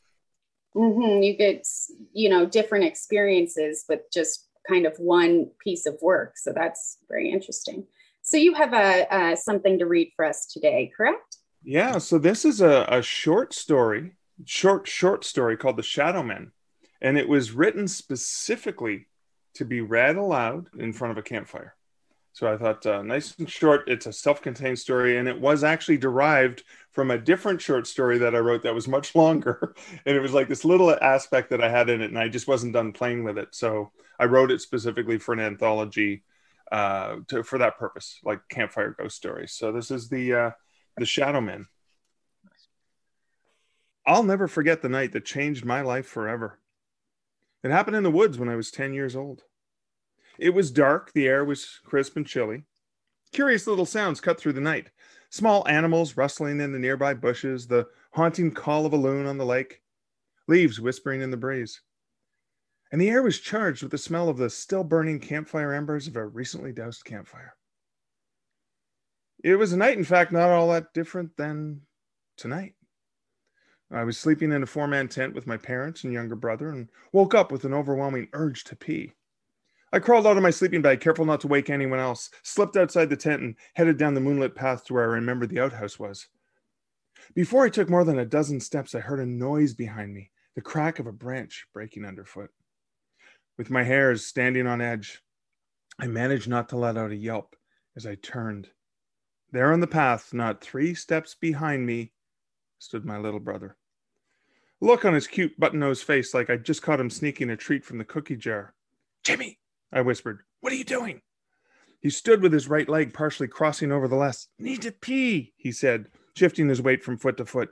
[0.78, 1.24] Mm-hmm.
[1.24, 1.68] You get,
[2.14, 6.38] you know, different experiences with just kind of one piece of work.
[6.38, 7.88] So that's very interesting.
[8.22, 11.38] So you have a, something to read for us today, correct?
[11.64, 11.98] Yeah.
[11.98, 16.52] So this is a, a short story, short short story called The Shadow Men,
[17.02, 19.08] and it was written specifically
[19.56, 21.77] to be read aloud in front of a campfire.
[22.38, 23.90] So I thought, uh, nice and short.
[23.90, 28.36] It's a self-contained story, and it was actually derived from a different short story that
[28.36, 29.74] I wrote that was much longer.
[30.06, 32.48] and it was like this little aspect that I had in it, and I just
[32.48, 33.56] wasn't done playing with it.
[33.56, 36.22] So I wrote it specifically for an anthology
[36.72, 39.54] uh, to, for that purpose, like campfire ghost stories.
[39.54, 40.52] So this is the uh,
[40.96, 41.66] the Shadow Men.
[44.06, 46.60] I'll never forget the night that changed my life forever.
[47.64, 49.42] It happened in the woods when I was 10 years old.
[50.40, 52.64] It was dark, the air was crisp and chilly.
[53.32, 54.92] Curious little sounds cut through the night
[55.30, 59.46] small animals rustling in the nearby bushes, the haunting call of a loon on the
[59.46, 59.82] lake,
[60.48, 61.82] leaves whispering in the breeze.
[62.92, 66.16] And the air was charged with the smell of the still burning campfire embers of
[66.16, 67.56] a recently doused campfire.
[69.44, 71.82] It was a night, in fact, not all that different than
[72.38, 72.76] tonight.
[73.92, 76.90] I was sleeping in a four man tent with my parents and younger brother and
[77.12, 79.14] woke up with an overwhelming urge to pee.
[79.94, 83.10] I crawled out of my sleeping bag, careful not to wake anyone else, slipped outside
[83.10, 86.28] the tent, and headed down the moonlit path to where I remembered the outhouse was.
[87.34, 90.62] Before I took more than a dozen steps, I heard a noise behind me, the
[90.62, 92.52] crack of a branch breaking underfoot.
[93.58, 95.22] With my hairs standing on edge,
[96.00, 97.56] I managed not to let out a yelp
[97.96, 98.70] as I turned.
[99.52, 102.12] There on the path, not three steps behind me,
[102.78, 103.78] stood my little brother.
[104.82, 107.84] look on his cute button nosed face like I'd just caught him sneaking a treat
[107.86, 108.76] from the cookie jar.
[109.24, 109.58] Jimmy,
[109.92, 110.42] I whispered.
[110.62, 111.22] What are you doing?
[112.00, 114.48] He stood with his right leg partially crossing over the left.
[114.60, 117.70] Need to pee, he said, shifting his weight from foot to foot.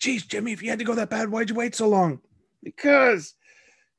[0.00, 2.20] Geez, Jimmy, if you had to go that bad, why'd you wait so long?
[2.62, 3.34] Because,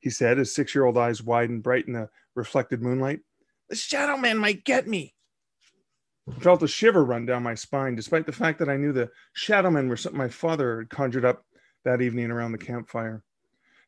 [0.00, 3.20] he said, his six year old eyes widened bright in the reflected moonlight.
[3.68, 5.14] The shadow man might get me.
[6.28, 9.10] I felt a shiver run down my spine, despite the fact that I knew the
[9.32, 11.44] shadow men were something my father had conjured up
[11.84, 13.22] that evening around the campfire.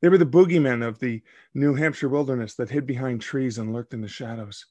[0.01, 1.23] They were the boogeymen of the
[1.55, 4.67] New Hampshire wilderness that hid behind trees and lurked in the shadows.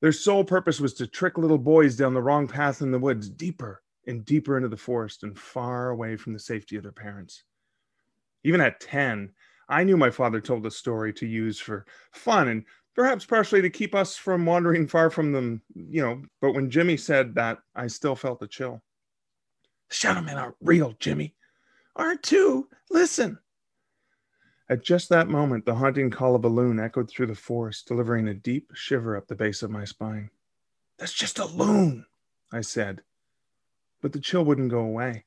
[0.00, 3.28] Their sole purpose was to trick little boys down the wrong path in the woods,
[3.28, 7.44] deeper and deeper into the forest and far away from the safety of their parents.
[8.44, 9.30] Even at 10,
[9.68, 13.70] I knew my father told a story to use for fun and perhaps partially to
[13.70, 16.22] keep us from wandering far from them, you know.
[16.40, 18.82] But when Jimmy said that, I still felt a chill.
[19.88, 21.34] The shadow men aren't real, Jimmy.
[21.94, 22.68] Aren't too.
[22.90, 23.38] Listen.
[24.72, 28.26] At just that moment, the haunting call of a loon echoed through the forest, delivering
[28.26, 30.30] a deep shiver up the base of my spine.
[30.96, 32.06] That's just a loon,
[32.50, 33.02] I said.
[34.00, 35.24] But the chill wouldn't go away.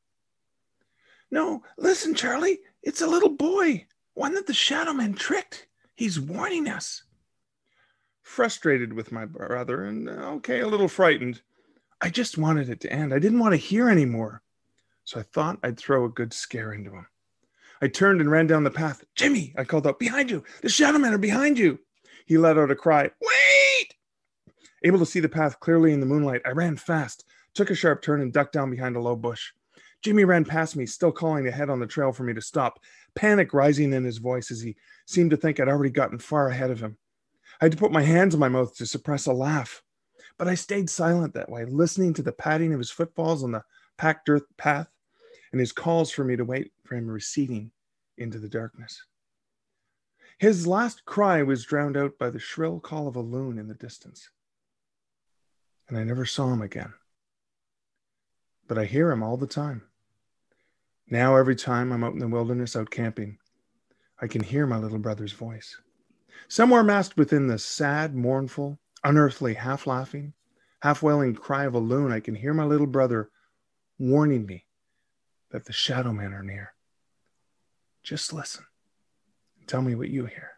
[1.29, 2.57] No, listen, Charlie.
[2.81, 5.67] It's a little boy, one that the shadow man tricked.
[5.93, 7.03] He's warning us.
[8.23, 11.43] Frustrated with my brother and, uh, okay, a little frightened,
[12.01, 13.13] I just wanted it to end.
[13.13, 14.41] I didn't want to hear anymore.
[15.03, 17.05] So I thought I'd throw a good scare into him.
[17.81, 19.03] I turned and ran down the path.
[19.15, 20.43] Jimmy, I called out, behind you.
[20.61, 21.79] The shadow men are behind you.
[22.25, 23.95] He let out a cry, wait!
[24.83, 28.01] Able to see the path clearly in the moonlight, I ran fast, took a sharp
[28.01, 29.51] turn, and ducked down behind a low bush.
[30.01, 32.79] Jimmy ran past me, still calling ahead on the trail for me to stop,
[33.15, 36.71] panic rising in his voice as he seemed to think I'd already gotten far ahead
[36.71, 36.97] of him.
[37.59, 39.81] I had to put my hands in my mouth to suppress a laugh,
[40.37, 43.63] but I stayed silent that way, listening to the padding of his footfalls on the
[43.97, 44.89] packed earth path
[45.55, 47.71] and his calls for me to wait for him receding
[48.17, 49.01] into the darkness.
[50.37, 53.73] His last cry was drowned out by the shrill call of a loon in the
[53.73, 54.29] distance.
[55.87, 56.93] And I never saw him again.
[58.67, 59.83] But I hear him all the time.
[61.09, 63.37] Now, every time I'm out in the wilderness out camping,
[64.21, 65.77] I can hear my little brother's voice.
[66.49, 70.33] Somewhere masked within the sad, mournful, unearthly, half laughing,
[70.81, 73.29] half wailing cry of a loon, I can hear my little brother
[73.97, 74.64] warning me
[75.51, 76.73] that the shadow men are near.
[78.03, 78.65] Just listen.
[79.59, 80.51] and Tell me what you hear.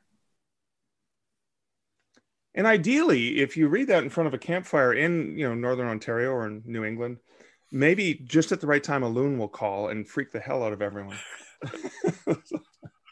[2.56, 5.88] And ideally, if you read that in front of a campfire in, you know, northern
[5.88, 7.18] Ontario or in New England,
[7.72, 10.74] maybe just at the right time a loon will call and freak the hell out
[10.74, 11.18] of everyone.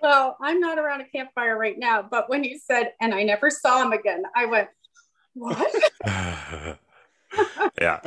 [0.01, 3.51] well, I'm not around a campfire right now, but when you said, and I never
[3.51, 4.69] saw him again, I went,
[5.35, 5.75] what?
[7.79, 7.99] yeah.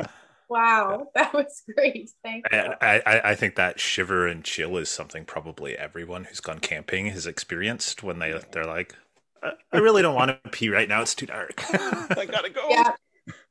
[0.49, 2.09] Wow, that was great.
[2.23, 2.57] Thank you.
[2.81, 7.07] I, I, I think that shiver and chill is something probably everyone who's gone camping
[7.07, 8.95] has experienced when they they're like,
[9.43, 11.01] I really don't want to pee right now.
[11.01, 11.63] It's too dark.
[11.73, 12.67] I gotta go.
[12.69, 12.93] Yeah.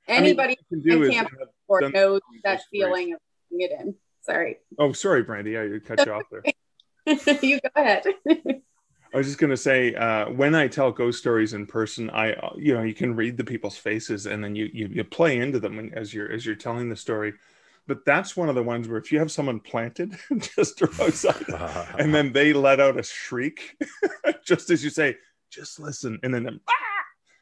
[0.06, 1.30] Anybody I mean, in camp
[1.68, 3.94] or knows that feeling of putting it in.
[4.22, 4.56] Sorry.
[4.78, 5.58] Oh, sorry, Brandy.
[5.58, 6.42] I cut you off there.
[7.42, 8.04] you go ahead.
[9.12, 12.34] I was just going to say, uh, when I tell ghost stories in person, I,
[12.34, 15.38] uh, you know, you can read the people's faces and then you, you, you play
[15.38, 17.32] into them as you're, as you're telling the story.
[17.86, 21.44] But that's one of the ones where if you have someone planted just outside
[21.98, 23.80] and then they let out a shriek,
[24.44, 25.16] just as you say,
[25.50, 26.18] just listen.
[26.22, 26.72] And then, ah!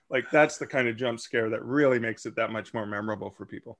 [0.08, 3.30] like, that's the kind of jump scare that really makes it that much more memorable
[3.30, 3.76] for people.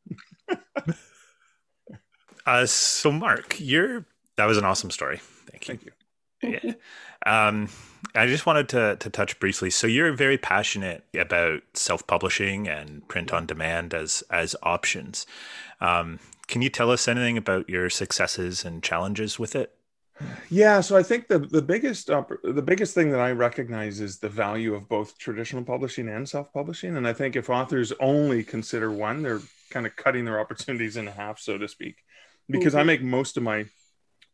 [2.47, 4.05] uh, so Mark, you're,
[4.37, 5.19] that was an awesome story.
[5.49, 5.75] Thank you.
[5.75, 5.93] Thank you.
[7.25, 7.69] Um,
[8.15, 9.71] I just wanted to to touch briefly.
[9.71, 15.27] So you're very passionate about self publishing and print on demand as as options.
[15.81, 19.73] Um, can you tell us anything about your successes and challenges with it?
[20.49, 24.19] Yeah, so I think the the biggest uh, the biggest thing that I recognize is
[24.19, 28.43] the value of both traditional publishing and self publishing, and I think if authors only
[28.43, 31.97] consider one, they're kind of cutting their opportunities in half, so to speak.
[32.49, 32.81] Because mm-hmm.
[32.81, 33.67] I make most of my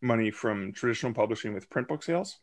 [0.03, 2.39] money from traditional publishing with print book sales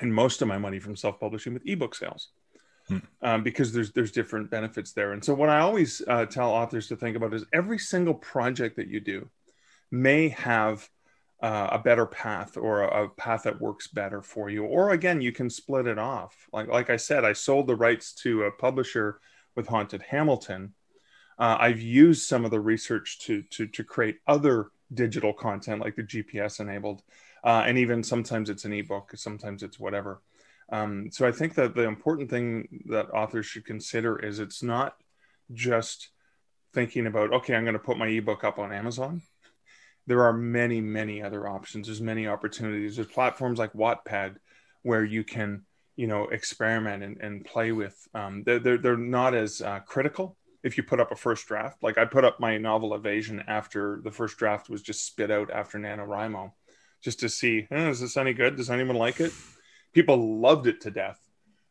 [0.00, 2.28] and most of my money from self-publishing with ebook sales
[2.88, 2.98] hmm.
[3.22, 6.88] um, because there's there's different benefits there and so what i always uh, tell authors
[6.88, 9.28] to think about is every single project that you do
[9.90, 10.88] may have
[11.42, 14.64] uh, a better path or a, a, path that works better for you.
[14.64, 16.48] Or again, you can split it off.
[16.52, 19.20] Like like I said, I sold the rights to a publisher
[19.54, 20.72] with Haunted Hamilton.
[21.38, 25.96] Uh, I've used some of the research to to to create other digital content like
[25.96, 27.02] the GPS enabled,
[27.44, 30.22] uh, and even sometimes it's an ebook, sometimes it's whatever.
[30.70, 34.96] Um, so I think that the important thing that authors should consider is it's not
[35.52, 36.10] just
[36.74, 39.22] thinking about okay, I'm going to put my ebook up on Amazon
[40.06, 41.86] there are many, many other options.
[41.86, 42.96] There's many opportunities.
[42.96, 44.36] There's platforms like Wattpad
[44.82, 45.62] where you can,
[45.96, 47.96] you know, experiment and, and play with.
[48.14, 50.36] Um, they're, they're, they're not as uh, critical
[50.66, 51.80] if you put up a first draft.
[51.80, 55.48] Like I put up my novel Evasion after the first draft was just spit out
[55.48, 56.50] after NaNoWriMo
[57.00, 58.56] just to see, eh, is this any good?
[58.56, 59.32] Does anyone like it?
[59.92, 61.20] People loved it to death.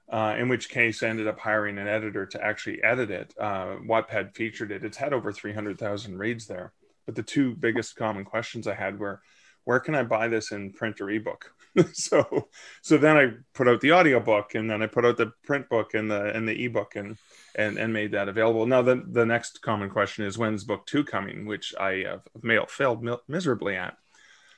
[0.08, 3.34] Uh, in which case I ended up hiring an editor to actually edit it.
[3.40, 4.86] Uh, Wattpad featured it.
[4.86, 6.74] It's had over 300,000 reads there.
[7.06, 9.22] But the two biggest common questions I had were,
[9.66, 11.52] where can I buy this in print or ebook?
[11.94, 12.48] so,
[12.82, 15.96] so then I put out the audiobook and then I put out the print book
[15.96, 17.18] and the and the ebook and
[17.56, 18.66] and and made that available.
[18.66, 22.66] Now the the next common question is when's book two coming, which I have mail
[22.68, 23.98] failed miserably at.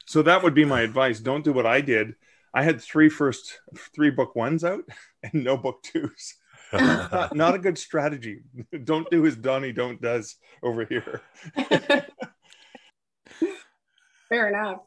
[0.05, 1.19] So that would be my advice.
[1.19, 2.15] Don't do what I did.
[2.53, 3.59] I had three first
[3.95, 4.83] three book ones out
[5.23, 6.35] and no book twos.
[6.73, 8.41] not, not, a good strategy.
[8.83, 11.21] Don't do as Donnie don't does over here.
[14.27, 14.79] Fair enough.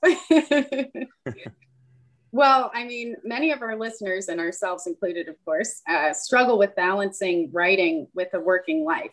[2.32, 6.74] Well, I mean, many of our listeners and ourselves included, of course, uh, struggle with
[6.76, 9.12] balancing writing with a working life.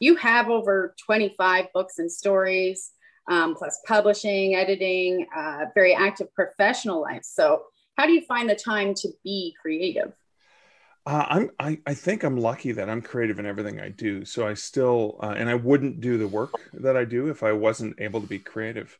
[0.00, 2.92] You have over 25 books and stories,
[3.28, 7.22] um, plus publishing, editing, uh, very active professional life.
[7.22, 7.64] So,
[7.96, 10.12] how do you find the time to be creative?
[11.06, 14.24] Uh, I'm, I, I think I'm lucky that I'm creative in everything I do.
[14.24, 17.52] So I still, uh, and I wouldn't do the work that I do if I
[17.52, 18.98] wasn't able to be creative.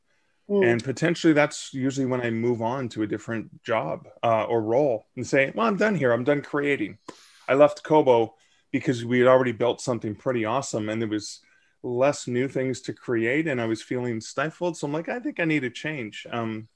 [0.50, 0.66] Mm.
[0.66, 5.06] And potentially that's usually when I move on to a different job uh, or role
[5.16, 6.12] and say, well, I'm done here.
[6.12, 6.98] I'm done creating.
[7.48, 8.34] I left Kobo
[8.72, 11.40] because we had already built something pretty awesome and there was
[11.82, 14.76] less new things to create and I was feeling stifled.
[14.76, 16.26] So I'm like, I think I need a change.
[16.30, 16.68] Um,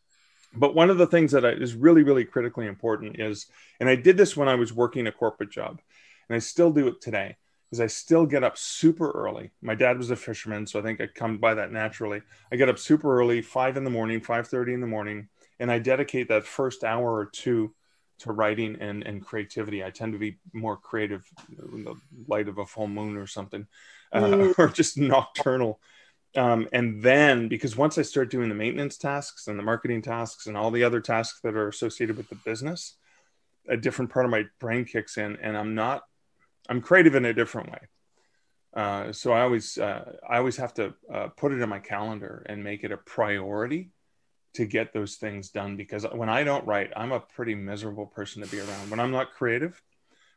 [0.55, 3.47] but one of the things that is really, really critically important is,
[3.81, 5.81] and I did this when I was working a corporate job
[6.29, 7.37] and I still do it today
[7.75, 9.51] is I still get up super early.
[9.61, 12.23] My dad was a fisherman, so I think I come by that naturally.
[12.53, 15.71] I get up super early, five in the morning, five thirty in the morning, and
[15.71, 17.75] I dedicate that first hour or two
[18.21, 19.83] to writing and, and creativity.
[19.83, 21.29] I tend to be more creative
[21.73, 21.97] in the
[22.29, 23.67] light of a full moon or something,
[24.13, 24.55] uh, mm.
[24.59, 25.81] or just nocturnal.
[26.37, 30.47] Um, and then, because once I start doing the maintenance tasks and the marketing tasks
[30.47, 32.95] and all the other tasks that are associated with the business,
[33.69, 36.05] a different part of my brain kicks in, and I'm not
[36.69, 37.79] I'm creative in a different way.
[38.75, 42.45] Uh, so I always uh, I always have to uh, put it in my calendar
[42.49, 43.91] and make it a priority
[44.55, 48.43] to get those things done because when I don't write, I'm a pretty miserable person
[48.43, 48.91] to be around.
[48.91, 49.81] When I'm not creative,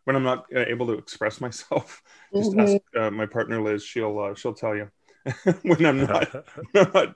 [0.04, 2.04] when I'm not uh, able to express myself,
[2.36, 2.60] just mm-hmm.
[2.60, 3.84] ask uh, my partner Liz.
[3.84, 4.90] She'll uh, she'll tell you.
[5.64, 6.46] when I'm not,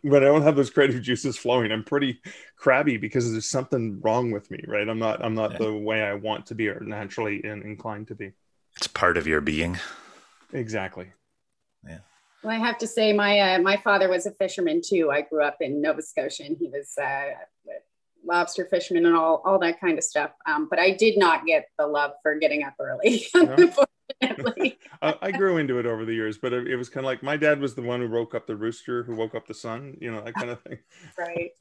[0.01, 2.19] when I don't have those creative juices flowing, I'm pretty
[2.57, 4.89] crabby because there's something wrong with me, right?
[4.89, 5.59] I'm not I'm not yeah.
[5.59, 8.33] the way I want to be or naturally in, inclined to be.
[8.81, 9.79] It's part of your being.
[10.53, 11.11] Exactly.
[11.87, 11.99] Yeah.
[12.43, 15.11] Well, I have to say, my uh, my father was a fisherman too.
[15.11, 17.25] I grew up in Nova Scotia, and he was uh,
[18.25, 20.31] lobster fisherman and all all that kind of stuff.
[20.47, 23.23] Um, but I did not get the love for getting up early.
[23.35, 27.21] Unfortunately, I grew into it over the years, but it, it was kind of like
[27.21, 29.95] my dad was the one who woke up the rooster, who woke up the sun.
[30.01, 30.79] You know that kind of thing.
[31.19, 31.51] right.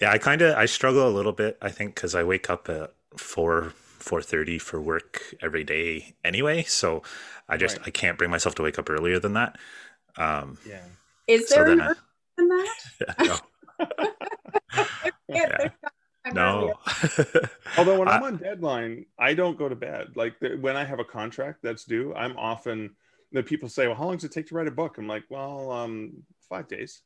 [0.00, 1.58] Yeah, I kind of I struggle a little bit.
[1.60, 7.02] I think because I wake up at four 4.30 for work every day anyway so
[7.48, 7.88] i just right.
[7.88, 9.56] i can't bring myself to wake up earlier than that.
[10.16, 10.82] Um yeah.
[11.26, 11.96] Is there so an
[12.36, 13.40] than that?
[15.28, 15.70] Yeah,
[16.32, 16.32] no.
[16.32, 16.74] No.
[17.78, 20.08] although when i'm on deadline i don't go to bed.
[20.16, 22.90] Like when i have a contract that's due i'm often
[23.32, 24.98] the people say well how long does it take to write a book?
[24.98, 27.02] I'm like well um five days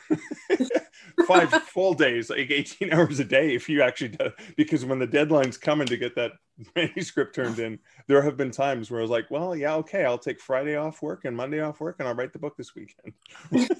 [1.26, 5.06] five full days, like 18 hours a day, if you actually do, because when the
[5.06, 6.32] deadline's coming to get that
[6.76, 7.78] manuscript turned in,
[8.08, 11.02] there have been times where I was like, well, yeah, okay, I'll take Friday off
[11.02, 13.14] work and Monday off work and I'll write the book this weekend.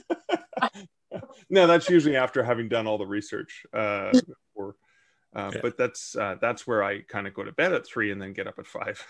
[1.51, 3.65] no, that's usually after having done all the research.
[3.73, 4.13] Uh,
[4.55, 4.77] for,
[5.35, 5.61] uh, yeah.
[5.63, 8.33] But that's uh, that's where I kind of go to bed at three and then
[8.35, 9.05] get up at five.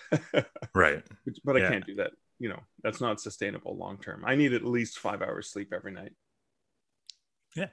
[0.75, 1.03] right.
[1.45, 1.71] But I yeah.
[1.71, 2.13] can't do that.
[2.39, 4.25] You know, that's not sustainable long term.
[4.25, 6.13] I need at least five hours sleep every night.
[7.55, 7.69] Yeah,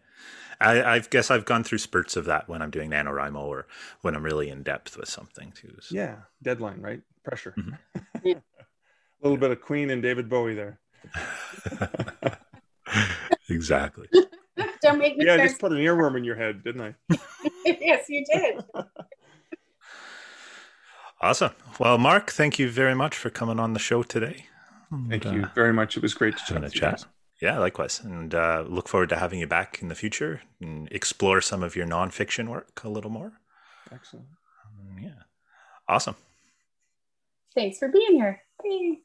[0.59, 3.67] I, I, guess I've gone through spurts of that when I'm doing NaNoWriMo or
[4.01, 5.75] when I'm really in depth with something too.
[5.79, 5.95] So.
[5.95, 7.01] Yeah, deadline, right?
[7.23, 7.53] Pressure.
[7.57, 8.27] Mm-hmm.
[8.29, 8.41] a
[9.21, 10.79] little bit of Queen and David Bowie there.
[13.49, 14.09] exactly.
[14.81, 15.25] don't make me.
[15.25, 17.17] Yeah, I just put an earworm in your head, didn't I?
[17.65, 18.63] yes, you did.
[21.21, 21.51] Awesome.
[21.79, 24.45] Well, Mark, thank you very much for coming on the show today.
[25.09, 25.97] Thank And, you uh, very much.
[25.97, 26.47] It was great to chat.
[26.47, 27.05] having a you chat.
[27.41, 27.47] Guys.
[27.47, 28.01] Yeah, likewise.
[28.03, 31.75] And uh, look forward to having you back in the future and explore some of
[31.75, 33.33] your nonfiction work a little more.
[33.91, 34.27] Excellent.
[34.65, 35.23] Um, yeah.
[35.87, 36.15] Awesome.
[37.55, 38.41] Thanks for being here.
[38.63, 38.97] Bye.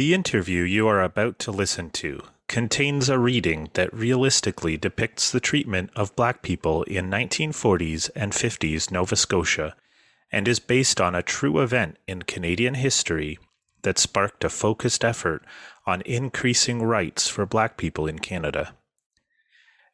[0.00, 5.40] The interview you are about to listen to contains a reading that realistically depicts the
[5.40, 9.76] treatment of black people in 1940s and 50s Nova Scotia
[10.32, 13.38] and is based on a true event in Canadian history
[13.82, 15.44] that sparked a focused effort
[15.84, 18.74] on increasing rights for black people in Canada.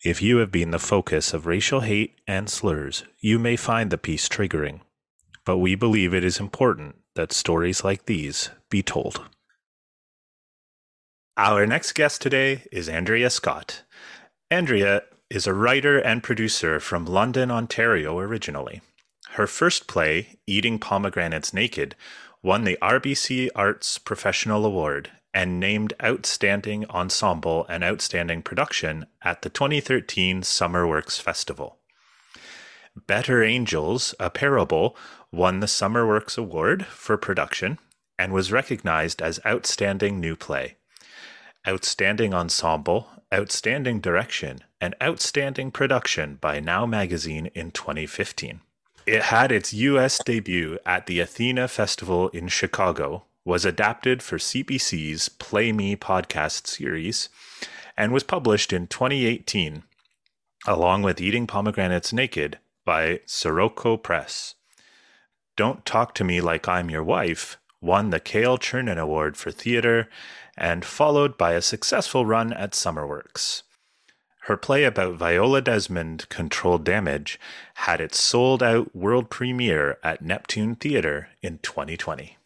[0.04, 3.98] If you have been the focus of racial hate and slurs, you may find the
[3.98, 4.82] piece triggering,
[5.44, 9.28] but we believe it is important that stories like these be told.
[11.38, 13.82] Our next guest today is Andrea Scott.
[14.50, 18.80] Andrea is a writer and producer from London, Ontario originally.
[19.32, 21.94] Her first play, Eating Pomegranates Naked,
[22.42, 29.50] won the RBC Arts Professional Award and named Outstanding Ensemble and Outstanding Production at the
[29.50, 31.76] 2013 Summer Works Festival.
[33.06, 34.96] Better Angels, a parable,
[35.30, 37.78] won the Summer Works Award for production
[38.18, 40.78] and was recognized as Outstanding New Play.
[41.68, 48.60] Outstanding Ensemble, Outstanding Direction, and Outstanding Production by Now Magazine in 2015.
[49.04, 55.28] It had its US debut at the Athena Festival in Chicago, was adapted for CBC's
[55.28, 57.28] Play Me podcast series,
[57.96, 59.82] and was published in 2018,
[60.68, 64.54] along with Eating Pomegranates Naked by Scirocco Press.
[65.56, 70.08] Don't Talk to Me Like I'm Your Wife won the Cayle Chernin Award for Theatre
[70.56, 73.62] and followed by a successful run at Summerworks.
[74.44, 77.40] Her play about Viola Desmond, Control Damage,
[77.74, 82.36] had its sold out world premiere at Neptune Theatre in 2020.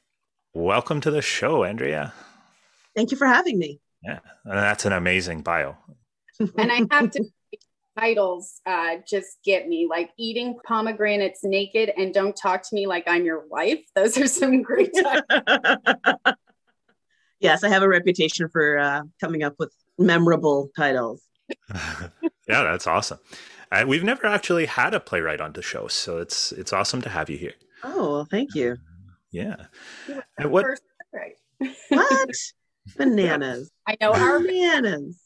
[0.54, 2.14] Welcome to the show, Andrea.
[2.96, 3.80] Thank you for having me.
[4.02, 5.76] Yeah, that's an amazing bio.
[6.56, 7.24] and I have to
[7.98, 13.04] titles uh, just get me like eating pomegranates naked and don't talk to me like
[13.06, 13.80] I'm your wife.
[13.94, 16.34] Those are some great titles.
[17.40, 21.22] Yes, I have a reputation for uh, coming up with memorable titles.
[21.74, 22.08] yeah,
[22.46, 23.18] that's awesome.
[23.72, 27.08] Uh, we've never actually had a playwright on the show, so it's it's awesome to
[27.08, 27.54] have you here.
[27.84, 28.76] Oh, well, thank you.
[29.30, 29.66] Yeah.
[30.38, 30.64] And what?
[30.64, 30.82] First,
[31.12, 31.36] right.
[31.88, 32.30] What?
[32.96, 33.70] Bananas.
[33.86, 35.20] I know our Bananas.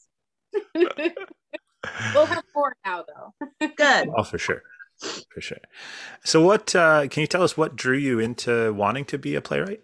[0.75, 3.67] we'll have more now though.
[3.75, 4.09] Good.
[4.15, 4.61] Oh, for sure,
[5.33, 5.57] for sure.
[6.23, 7.57] So, what uh, can you tell us?
[7.57, 9.81] What drew you into wanting to be a playwright?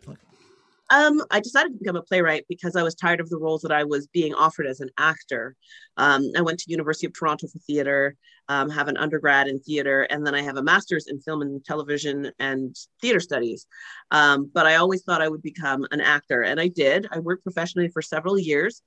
[0.92, 3.72] Um, I decided to become a playwright because I was tired of the roles that
[3.72, 5.56] I was being offered as an actor.
[5.96, 8.18] Um, I went to University of Toronto for theater,
[8.50, 11.64] um, have an undergrad in theater, and then I have a master's in film and
[11.64, 13.68] television and theater studies.
[14.12, 17.08] Um, but I always thought I would become an actor, and I did.
[17.10, 18.82] I worked professionally for several years,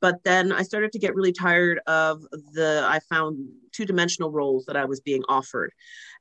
[0.00, 2.22] but then I started to get really tired of
[2.52, 2.84] the.
[2.86, 5.72] I found two-dimensional roles that I was being offered,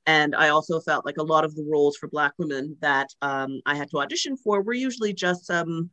[0.06, 3.62] and I also felt like a lot of the roles for Black women that um,
[3.66, 5.90] I had to audition for were usually just um,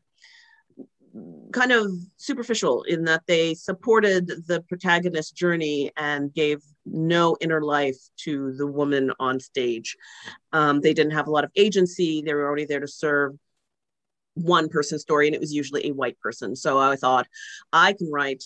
[1.53, 7.99] kind of superficial in that they supported the protagonist's journey and gave no inner life
[8.17, 9.97] to the woman on stage.
[10.53, 13.35] Um, they didn't have a lot of agency, they were already there to serve
[14.35, 16.57] one person's story, and it was usually a white person.
[16.57, 17.27] So I thought,
[17.73, 18.45] I can write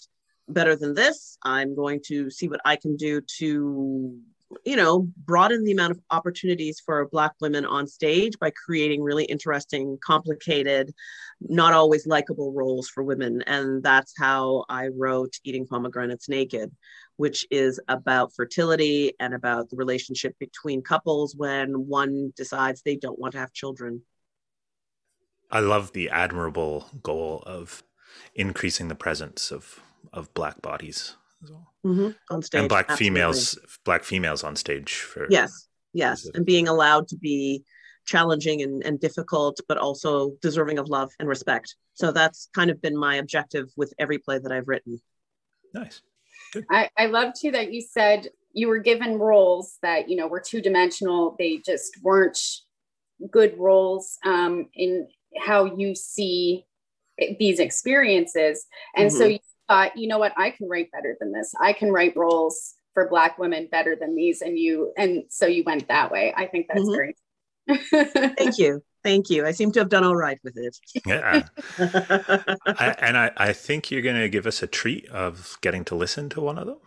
[0.49, 1.39] better than this.
[1.43, 4.19] I'm going to see what I can do to
[4.65, 9.25] you know, broaden the amount of opportunities for Black women on stage by creating really
[9.25, 10.95] interesting, complicated,
[11.41, 13.43] not always likable roles for women.
[13.43, 16.71] And that's how I wrote Eating Pomegranates Naked,
[17.17, 23.19] which is about fertility and about the relationship between couples when one decides they don't
[23.19, 24.03] want to have children.
[25.51, 27.83] I love the admirable goal of
[28.35, 29.81] increasing the presence of
[30.13, 31.73] of black bodies as well.
[31.85, 32.35] Mm-hmm.
[32.35, 32.61] On stage.
[32.61, 33.07] and black absolutely.
[33.07, 36.29] females black females on stage for Yes, yes.
[36.35, 37.65] And being allowed to be
[38.07, 41.75] challenging and, and difficult, but also deserving of love and respect.
[41.95, 45.01] So that's kind of been my objective with every play that I've written.
[45.75, 46.03] Nice.
[46.71, 50.41] I, I love too that you said you were given roles that you know were
[50.41, 51.37] two dimensional.
[51.39, 52.39] They just weren't
[53.31, 55.09] good roles um, in
[55.39, 56.65] how you see
[57.39, 58.67] these experiences.
[58.95, 59.19] And mm-hmm.
[59.19, 61.53] so you thought, you know what, I can write better than this.
[61.61, 64.43] I can write roles for Black women better than these.
[64.43, 66.33] And you, and so you went that way.
[66.37, 66.93] I think that's mm-hmm.
[66.93, 67.17] very.
[68.37, 68.83] Thank you.
[69.03, 69.47] Thank you.
[69.47, 70.77] I seem to have done all right with it.
[71.07, 71.47] Yeah.
[72.67, 75.95] I, and I, I think you're going to give us a treat of getting to
[75.95, 76.79] listen to one of them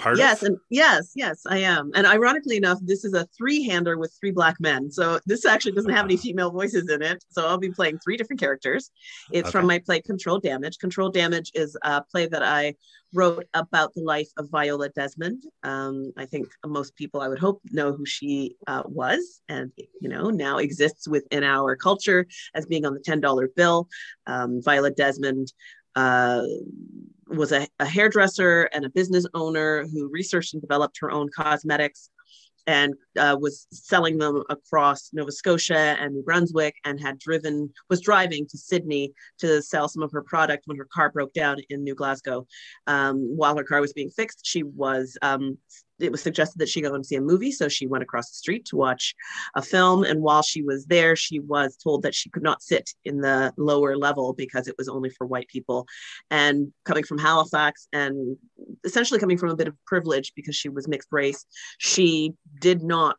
[0.00, 0.48] part yes, of?
[0.48, 1.90] and yes, yes, I am.
[1.94, 4.90] And ironically enough, this is a three-hander with three black men.
[4.90, 7.24] So this actually doesn't have any female voices in it.
[7.30, 8.90] So I'll be playing three different characters.
[9.30, 9.52] It's okay.
[9.52, 10.78] from my play Control Damage.
[10.78, 12.74] Control Damage is a play that I
[13.12, 15.42] wrote about the life of Viola Desmond.
[15.62, 20.08] Um, I think most people, I would hope, know who she uh, was, and you
[20.08, 23.88] know now exists within our culture as being on the ten dollar bill.
[24.26, 25.52] Um, Viola Desmond
[25.96, 26.44] uh,
[27.30, 32.10] was a, a hairdresser and a business owner who researched and developed her own cosmetics
[32.66, 38.00] and uh, was selling them across Nova Scotia and New Brunswick and had driven was
[38.00, 41.82] driving to Sydney to sell some of her product when her car broke down in
[41.82, 42.46] New Glasgow.
[42.86, 45.58] Um, while her car was being fixed, she was um,
[46.00, 47.52] it was suggested that she go and see a movie.
[47.52, 49.14] So she went across the street to watch
[49.54, 50.04] a film.
[50.04, 53.52] And while she was there, she was told that she could not sit in the
[53.56, 55.86] lower level because it was only for white people.
[56.30, 58.36] And coming from Halifax and
[58.84, 61.44] essentially coming from a bit of privilege because she was mixed race,
[61.78, 63.16] she did not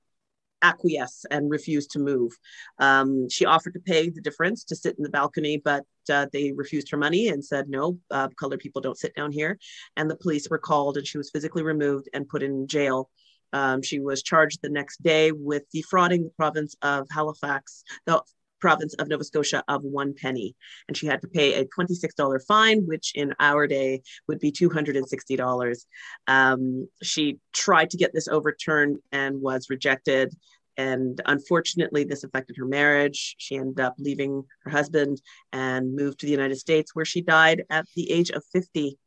[0.62, 2.32] acquiesce and refuse to move.
[2.80, 6.52] Um, she offered to pay the difference to sit in the balcony, but uh, they
[6.52, 9.58] refused her money and said, no, uh, colored people don't sit down here.
[9.98, 13.10] And the police were called and she was physically removed and put in jail.
[13.54, 18.22] Um, she was charged the next day with defrauding the province of Halifax, the
[18.62, 20.56] province of Nova Scotia of one penny.
[20.88, 25.86] And she had to pay a $26 fine, which in our day would be $260.
[26.28, 30.34] Um, she tried to get this overturned and was rejected.
[30.78, 33.36] And unfortunately, this affected her marriage.
[33.38, 37.64] She ended up leaving her husband and moved to the United States, where she died
[37.70, 38.98] at the age of 50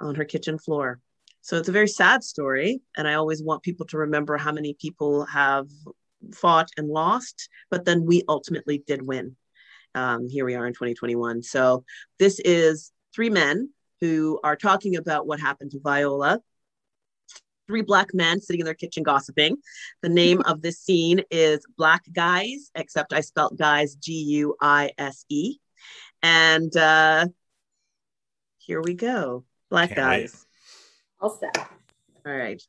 [0.00, 1.00] on her kitchen floor.
[1.42, 2.80] So it's a very sad story.
[2.96, 5.68] And I always want people to remember how many people have
[6.32, 9.36] fought and lost, but then we ultimately did win.
[9.94, 11.42] Um, here we are in 2021.
[11.42, 11.84] So
[12.18, 13.70] this is three men
[14.00, 16.40] who are talking about what happened to Viola.
[17.66, 19.56] Three black men sitting in their kitchen gossiping.
[20.02, 24.90] The name of this scene is Black Guys, except I spelt guys G U I
[24.98, 25.56] S E.
[26.22, 27.28] And uh,
[28.58, 29.44] here we go.
[29.70, 30.46] Black Can't Guys.
[31.20, 31.56] All set.
[32.26, 32.62] All right.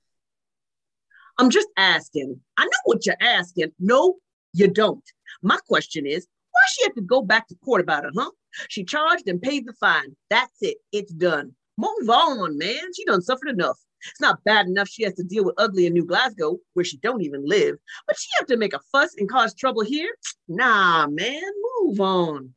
[1.37, 2.39] I'm just asking.
[2.57, 3.71] I know what you're asking.
[3.79, 4.15] No,
[4.53, 5.03] you don't.
[5.41, 8.31] My question is, why she had to go back to court about it, huh?
[8.69, 10.15] She charged and paid the fine.
[10.29, 10.77] That's it.
[10.91, 11.53] It's done.
[11.77, 12.93] Move on, man.
[12.95, 13.77] She done suffered enough.
[14.01, 16.97] It's not bad enough she has to deal with ugly in New Glasgow, where she
[16.97, 17.75] don't even live.
[18.07, 20.15] But she have to make a fuss and cause trouble here?
[20.47, 21.41] Nah, man.
[21.81, 22.53] Move on.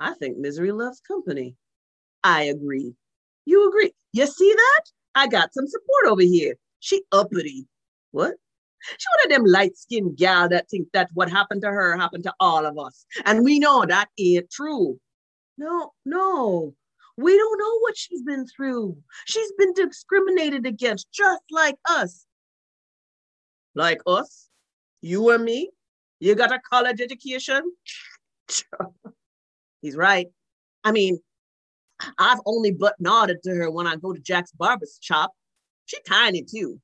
[0.00, 1.54] I think misery loves company.
[2.24, 2.94] I agree.
[3.44, 3.92] You agree?
[4.12, 4.80] You see that?
[5.14, 6.56] I got some support over here.
[6.80, 7.66] She uppity.
[8.12, 8.34] What?
[8.98, 12.34] She one of them light-skinned gal that think that what happened to her happened to
[12.40, 13.04] all of us.
[13.24, 14.98] And we know that ain't true.
[15.58, 16.74] No, no.
[17.16, 18.96] We don't know what she's been through.
[19.26, 22.24] She's been discriminated against just like us.
[23.74, 24.48] Like us?
[25.00, 25.70] You and me?
[26.20, 27.72] You got a college education?
[29.82, 30.28] He's right.
[30.84, 31.18] I mean,
[32.18, 35.32] I've only but nodded to her when I go to Jack's barber's shop.
[35.86, 36.80] She tiny too.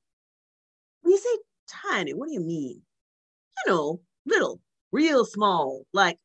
[1.01, 1.37] When you say
[1.89, 2.81] tiny, what do you mean?
[3.65, 6.17] You know, little, real small, like,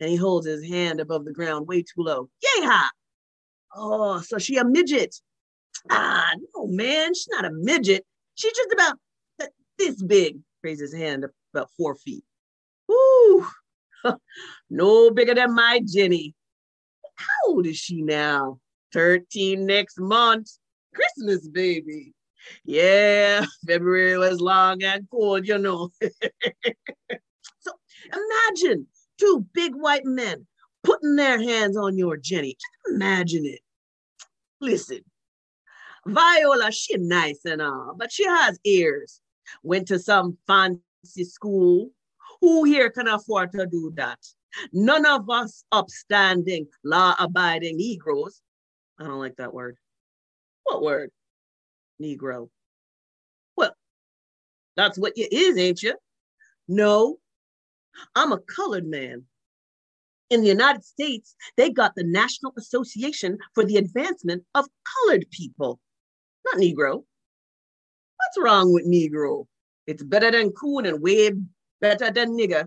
[0.00, 2.28] and he holds his hand above the ground way too low.
[2.42, 2.90] Yay ha!
[3.74, 5.16] Oh, so she a midget.
[5.90, 8.04] Ah, no, man, she's not a midget.
[8.34, 8.98] She's just about
[9.78, 10.38] this big.
[10.62, 12.24] Raises his hand about four feet.
[12.88, 13.46] Woo!
[14.70, 16.34] no bigger than my Jenny.
[17.16, 18.58] How old is she now?
[18.92, 20.50] 13 next month.
[20.94, 22.12] Christmas baby.
[22.64, 25.90] Yeah, February was long and cold, you know.
[27.60, 27.72] so
[28.12, 28.86] imagine
[29.18, 30.46] two big white men
[30.82, 32.56] putting their hands on your Jenny.
[32.88, 33.60] Imagine it.
[34.60, 35.00] Listen,
[36.06, 39.20] Viola, she nice and all, but she has ears.
[39.62, 41.90] Went to some fancy school.
[42.40, 44.18] Who here can afford to do that?
[44.72, 48.40] None of us upstanding, law-abiding Negroes.
[48.98, 49.76] I don't like that word.
[50.64, 51.10] What word?
[52.02, 52.48] Negro.
[53.56, 53.74] Well,
[54.76, 55.94] that's what you is, ain't you?
[56.68, 57.18] No,
[58.14, 59.24] I'm a colored man.
[60.30, 64.66] In the United States, they got the National Association for the Advancement of
[65.06, 65.78] Colored People,
[66.46, 67.04] not Negro.
[68.16, 69.46] What's wrong with Negro?
[69.86, 71.32] It's better than coon and way
[71.80, 72.66] better than nigger.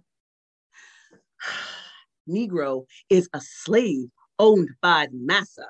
[2.29, 5.69] Negro is a slave owned by massa.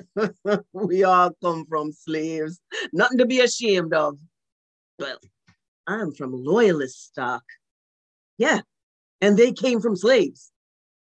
[0.72, 2.60] we all come from slaves,
[2.92, 4.18] nothing to be ashamed of.
[4.98, 5.18] Well,
[5.86, 7.42] I'm from loyalist stock.
[8.38, 8.60] Yeah,
[9.20, 10.50] and they came from slaves,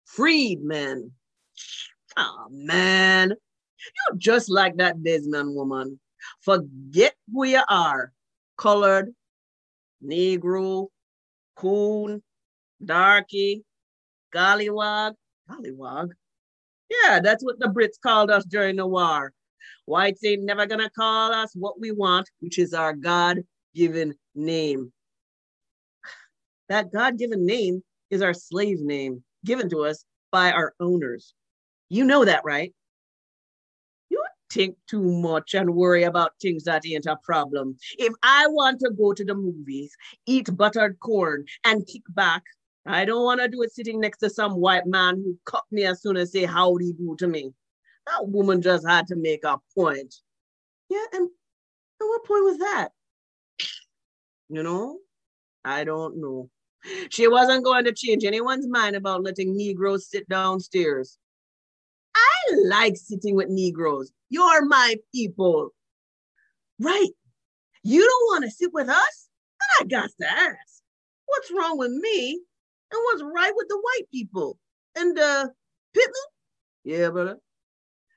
[0.06, 1.12] freedmen.
[2.18, 6.00] Oh man, you're just like that Desmond woman.
[6.42, 8.12] Forget who you are
[8.58, 9.14] colored,
[10.04, 10.88] Negro,
[11.56, 12.22] coon,
[12.84, 13.64] darky,
[14.34, 15.14] gollywog,
[15.50, 16.12] gollywog.
[17.04, 19.34] Yeah, that's what the Brits called us during the war.
[19.86, 23.40] Whites ain't never gonna call us what we want, which is our God
[23.74, 24.92] given name.
[26.70, 31.34] That God given name is our slave name given to us by our owners.
[31.90, 32.74] You know that, right?
[34.10, 37.78] You think too much and worry about things that ain't a problem.
[37.98, 42.44] If I want to go to the movies, eat buttered corn, and kick back,
[42.86, 45.86] I don't want to do it sitting next to some white man who cut me
[45.86, 47.52] as soon as say howdy do to me.
[48.08, 50.14] That woman just had to make a point.
[50.90, 52.90] Yeah, and, and what point was that?
[54.50, 55.00] You know,
[55.64, 56.50] I don't know.
[57.10, 61.18] She wasn't going to change anyone's mind about letting Negroes sit downstairs.
[62.16, 64.12] I like sitting with Negroes.
[64.30, 65.70] You're my people.
[66.80, 67.10] Right.
[67.82, 69.30] You don't want to sit with us?
[69.60, 70.84] Then I got to ask,
[71.26, 72.42] what's wrong with me
[72.96, 74.58] and what's right with the white people?
[74.96, 75.48] And uh
[75.94, 76.14] Pittman?
[76.84, 77.38] Yeah, brother.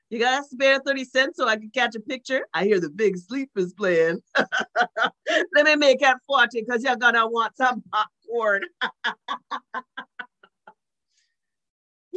[0.09, 2.47] You got to spare 30 cents so I can catch a picture?
[2.53, 4.21] I hear the big sleepers playing.
[4.37, 8.63] Let me make that 40 because you're going to want some popcorn.
[8.83, 8.89] you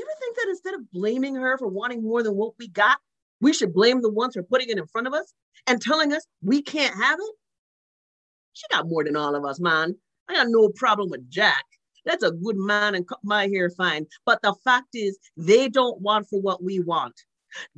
[0.03, 2.99] ever think that instead of blaming her for wanting more than what we got,
[3.43, 5.35] we should blame the ones for putting it in front of us
[5.67, 7.35] and telling us we can't have it?
[8.55, 9.97] She got more than all of us, man.
[10.29, 11.65] I got no problem with Jack.
[12.05, 14.07] That's a good man and cut my hair fine.
[14.27, 17.15] But the fact is, they don't want for what we want.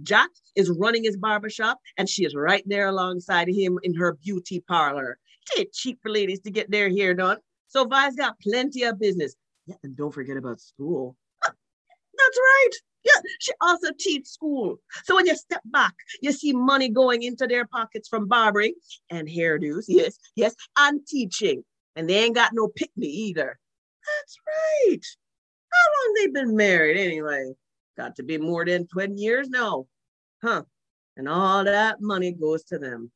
[0.02, 4.60] Jack is running his barbershop and she is right there alongside him in her beauty
[4.60, 5.18] parlor.
[5.56, 7.38] It's cheap for ladies to get their hair done.
[7.68, 9.34] So Vi's got plenty of business.
[9.66, 11.16] Yeah, and don't forget about school.
[11.42, 12.70] That's right.
[13.04, 14.76] Yeah, she also teach school.
[15.04, 18.74] So when you step back, you see money going into their pockets from barbering
[19.10, 19.84] and hairdos.
[19.88, 21.64] Yes, yes, and teaching.
[21.96, 23.58] And they ain't got no pick me either.
[24.06, 25.00] That's right.
[25.72, 27.52] How long they been married anyway?
[27.96, 29.86] Got to be more than 20 years now.
[30.42, 30.62] Huh.
[31.16, 33.10] And all that money goes to them.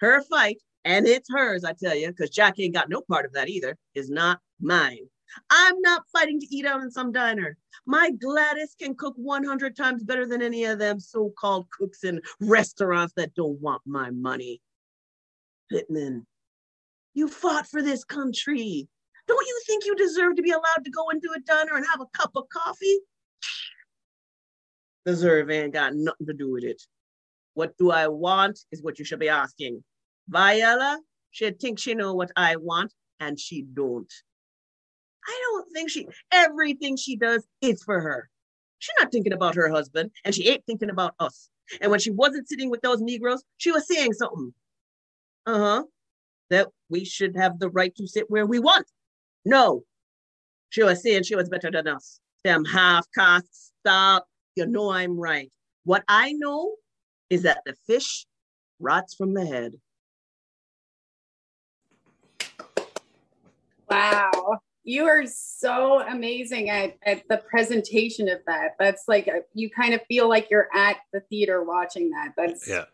[0.00, 3.32] Her fight, and it's hers, I tell you, because Jack ain't got no part of
[3.32, 5.08] that either, is not mine.
[5.50, 7.56] I'm not fighting to eat out in some diner.
[7.86, 12.20] My Gladys can cook 100 times better than any of them so called cooks in
[12.40, 14.62] restaurants that don't want my money.
[15.70, 16.26] Pittman,
[17.14, 18.88] you fought for this country.
[19.28, 22.00] Don't you think you deserve to be allowed to go into a diner and have
[22.00, 22.98] a cup of coffee?
[25.08, 26.82] deserve ain't got nothing to do with it.
[27.54, 29.82] What do I want is what you should be asking.
[30.28, 31.00] Viola,
[31.30, 34.12] she thinks she know what I want, and she don't.
[35.26, 38.28] I don't think she, everything she does is for her.
[38.80, 41.48] She's not thinking about her husband, and she ain't thinking about us.
[41.80, 44.52] And when she wasn't sitting with those Negroes, she was saying something.
[45.46, 45.84] Uh-huh.
[46.50, 48.86] That we should have the right to sit where we want.
[49.44, 49.82] No.
[50.70, 52.20] She was saying she was better than us.
[52.44, 54.26] Them half-caste, stop
[54.58, 55.50] you know I'm right.
[55.84, 56.74] What I know
[57.30, 58.26] is that the fish
[58.80, 59.74] rots from the head.
[63.88, 64.58] Wow.
[64.82, 68.74] You are so amazing at, at the presentation of that.
[68.78, 72.32] That's like, a, you kind of feel like you're at the theater watching that.
[72.36, 72.84] That's, yeah.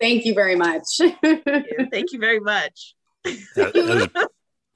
[0.00, 1.00] thank you very much.
[1.22, 2.94] thank you very much.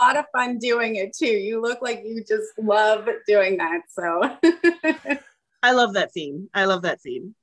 [0.03, 1.27] A lot of fun doing it too.
[1.27, 3.83] You look like you just love doing that.
[3.89, 4.23] So
[5.63, 6.49] I love that scene.
[6.55, 7.35] I love that scene.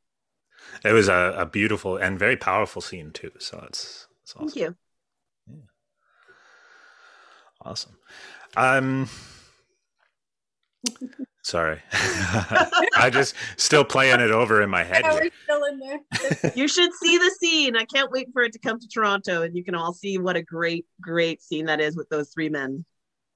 [0.84, 3.32] It was a, a beautiful and very powerful scene too.
[3.40, 4.48] So it's, it's awesome.
[4.48, 4.76] Thank you.
[5.48, 5.56] Yeah.
[7.62, 7.98] Awesome.
[8.58, 9.10] Um
[11.50, 11.82] sorry.
[11.92, 15.02] I just still playing it over in my head.
[15.04, 16.52] Yeah, we're still in there.
[16.56, 17.76] you should see the scene.
[17.76, 20.36] I can't wait for it to come to Toronto and you can all see what
[20.36, 22.86] a great, great scene that is with those three men.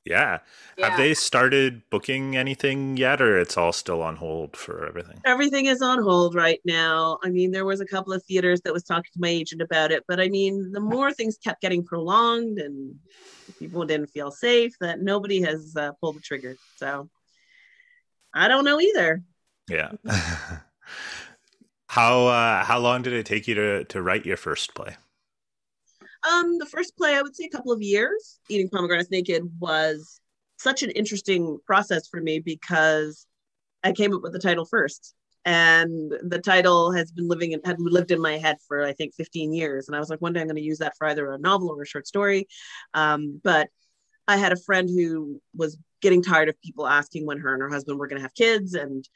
[0.06, 0.40] Yeah.
[0.78, 0.90] yeah.
[0.90, 5.22] Have they started booking anything yet, or it's all still on hold for everything?
[5.24, 7.20] Everything is on hold right now.
[7.24, 9.94] I mean, there was a couple of theaters that was talking to my agent about
[9.94, 12.96] it, but I mean, the more things kept getting prolonged and
[13.60, 16.58] people didn't feel safe, that nobody has uh, pulled the trigger.
[16.76, 17.10] So
[18.34, 19.24] I don't know either.
[19.70, 19.92] Yeah.
[21.88, 24.96] how uh, how long did it take you to to write your first play?
[26.30, 28.40] Um, the first play, I would say a couple of years.
[28.50, 30.22] Eating Pomegranates Naked was
[30.58, 33.28] such an interesting process for me because
[33.84, 35.14] I came up with the title first.
[35.46, 39.14] And the title has been living in had lived in my head for I think
[39.14, 39.88] 15 years.
[39.88, 41.70] And I was like, one day I'm going to use that for either a novel
[41.70, 42.48] or a short story.
[42.94, 43.70] Um, but
[44.26, 47.70] I had a friend who was getting tired of people asking when her and her
[47.70, 48.76] husband were going to have kids.
[48.76, 49.10] And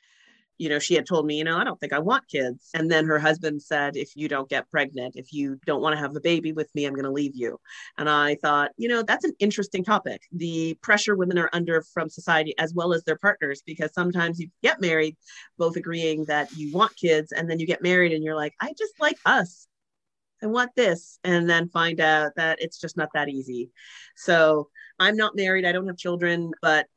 [0.60, 2.72] you know, she had told me, you know, I don't think I want kids.
[2.74, 6.00] And then her husband said, if you don't get pregnant, if you don't want to
[6.00, 7.60] have a baby with me, I'm going to leave you.
[8.00, 10.24] And I thought, you know, that's an interesting topic.
[10.32, 14.50] The pressure women are under from society as well as their partners, because sometimes you
[14.64, 15.16] get married,
[15.60, 18.74] both agreeing that you want kids, and then you get married and you're like, I
[18.76, 19.68] just like us.
[20.42, 21.20] I want this.
[21.24, 23.70] And then find out that it's just not that easy.
[24.16, 24.70] So
[25.00, 25.66] I'm not married.
[25.66, 26.88] I don't have children, but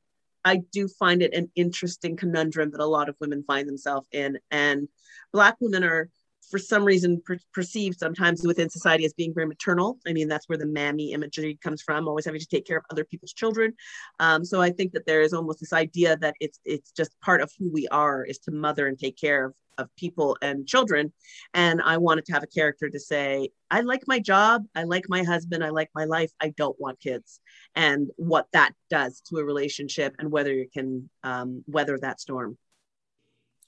[0.44, 4.38] I do find it an interesting conundrum that a lot of women find themselves in.
[4.50, 4.88] And
[5.32, 6.08] Black women are,
[6.50, 9.98] for some reason, per- perceived sometimes within society as being very maternal.
[10.06, 12.84] I mean, that's where the mammy imagery comes from, always having to take care of
[12.90, 13.74] other people's children.
[14.18, 17.40] Um, so I think that there is almost this idea that it's it's just part
[17.40, 21.12] of who we are is to mother and take care of of people and children.
[21.54, 25.08] And I wanted to have a character to say, I like my job, I like
[25.08, 27.40] my husband, I like my life, I don't want kids,
[27.74, 32.58] and what that does to a relationship and whether you can um, weather that storm.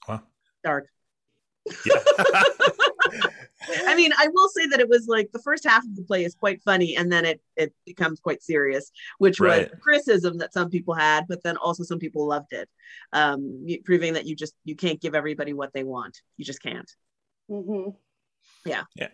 [0.07, 0.21] Wow.
[0.63, 0.92] Dark.
[1.85, 2.03] Yeah.
[3.85, 6.25] I mean, I will say that it was like the first half of the play
[6.25, 9.69] is quite funny, and then it it becomes quite serious, which right.
[9.71, 12.69] was criticism that some people had, but then also some people loved it,
[13.13, 16.21] um, proving that you just you can't give everybody what they want.
[16.37, 16.91] You just can't.
[17.49, 17.91] Mm-hmm.
[18.65, 18.83] Yeah.
[18.95, 19.09] Yeah.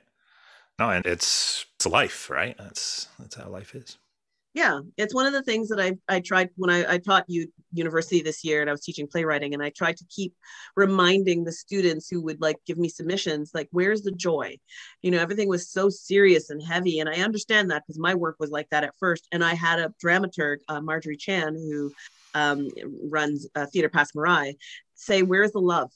[0.80, 2.56] No, and it's it's life, right?
[2.58, 3.98] That's that's how life is
[4.54, 7.52] yeah it's one of the things that i i tried when i, I taught you
[7.72, 10.34] university this year and i was teaching playwriting and i tried to keep
[10.76, 14.58] reminding the students who would like give me submissions like where's the joy?
[15.02, 18.38] You know everything was so serious and heavy and i understand that because my work
[18.40, 21.92] was like that at first and i had a dramaturg uh, marjorie chan who
[22.36, 22.70] um,
[23.10, 24.56] runs uh, theater Passe Muraille
[24.96, 25.92] say where's the love?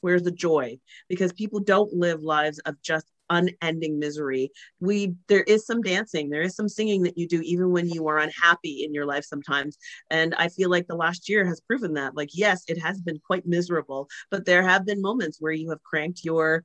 [0.00, 0.78] Where's the joy?
[1.08, 4.50] Because people don't live lives of just unending misery.
[4.80, 8.06] We there is some dancing there is some singing that you do even when you
[8.08, 9.78] are unhappy in your life sometimes.
[10.10, 12.16] And i feel like the last year has proven that.
[12.16, 15.82] Like yes it has been quite miserable but there have been moments where you have
[15.82, 16.64] cranked your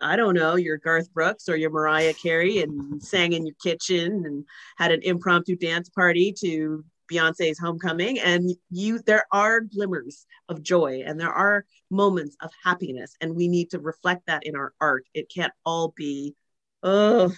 [0.00, 4.24] I don't know, your Garth Brooks or your Mariah Carey and sang in your kitchen
[4.26, 4.44] and
[4.76, 11.02] had an impromptu dance party to Beyonce's homecoming and you there are glimmers of joy
[11.04, 15.04] and there are moments of happiness and we need to reflect that in our art.
[15.14, 16.34] It can't all be
[16.82, 17.32] oh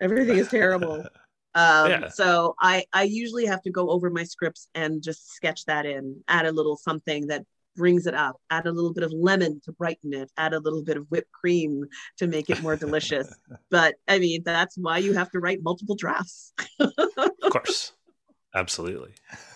[0.00, 1.04] everything is terrible.
[1.56, 2.08] Um, yeah.
[2.08, 6.22] so I I usually have to go over my scripts and just sketch that in,
[6.28, 7.46] add a little something that
[7.76, 10.82] brings it up, add a little bit of lemon to brighten it, add a little
[10.82, 11.84] bit of whipped cream
[12.18, 13.32] to make it more delicious.
[13.70, 16.52] But I mean, that's why you have to write multiple drafts.
[16.80, 17.92] of course.
[18.56, 19.12] Absolutely.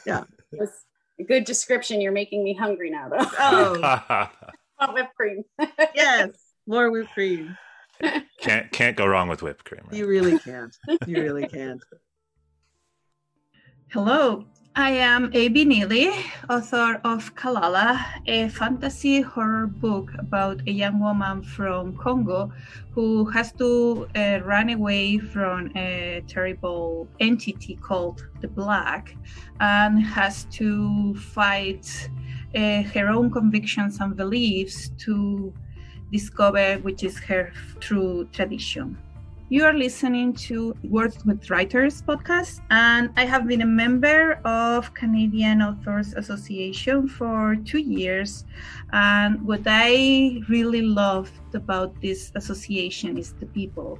[0.06, 0.24] Yeah.
[0.52, 0.84] That's
[1.18, 2.00] a good description.
[2.00, 3.18] You're making me hungry now, though.
[3.38, 4.28] Oh.
[4.78, 5.44] Want whipped cream.
[5.94, 6.30] yes,
[6.66, 7.56] more whipped cream.
[8.40, 9.82] Can't can't go wrong with whipped cream.
[9.84, 9.96] Right?
[9.98, 10.74] You really can't.
[11.06, 11.82] You really can't.
[13.90, 14.46] Hello,
[14.76, 15.64] I am A.B.
[15.64, 16.10] Neely,
[16.48, 22.52] author of Kalala, a fantasy horror book about a young woman from Congo
[22.92, 29.16] who has to uh, run away from a terrible entity called the Black
[29.58, 32.08] and has to fight
[32.54, 35.52] uh, her own convictions and beliefs to
[36.12, 38.96] discover which is her true tradition.
[39.52, 44.94] You are listening to Words with Writers podcast, and I have been a member of
[44.94, 48.44] Canadian Authors Association for two years.
[48.92, 53.98] And what I really love about this association is the people.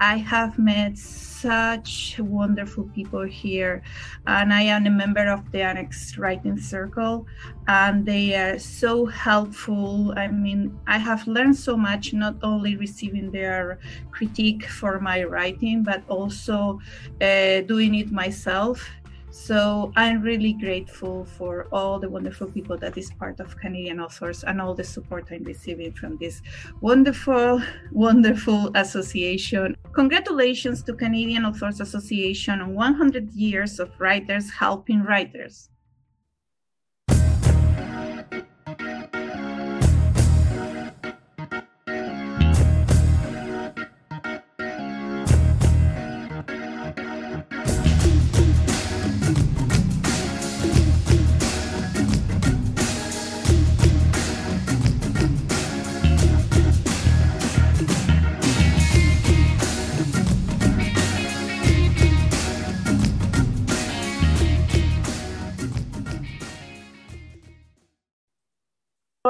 [0.00, 3.80] I have met such wonderful people here,
[4.26, 7.24] and I am a member of the Annex Writing Circle,
[7.70, 10.12] and they are so helpful.
[10.16, 13.78] I mean, I have learned so much, not only receiving their
[14.10, 16.80] critique for my writing, but also
[17.22, 18.82] uh, doing it myself
[19.30, 24.42] So I'm really grateful for all the wonderful people that is part of Canadian Authors
[24.42, 26.42] and all the support I'm receiving from this
[26.80, 27.62] wonderful,
[27.92, 29.76] wonderful association.
[29.92, 35.70] Congratulations to Canadian Authors Association on 100 years of writers helping writers.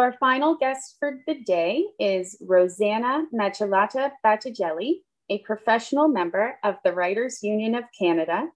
[0.01, 6.94] Our final guest for the day is Rosanna Micelotta Battigelli, a professional member of the
[6.94, 8.46] Writers Union of Canada,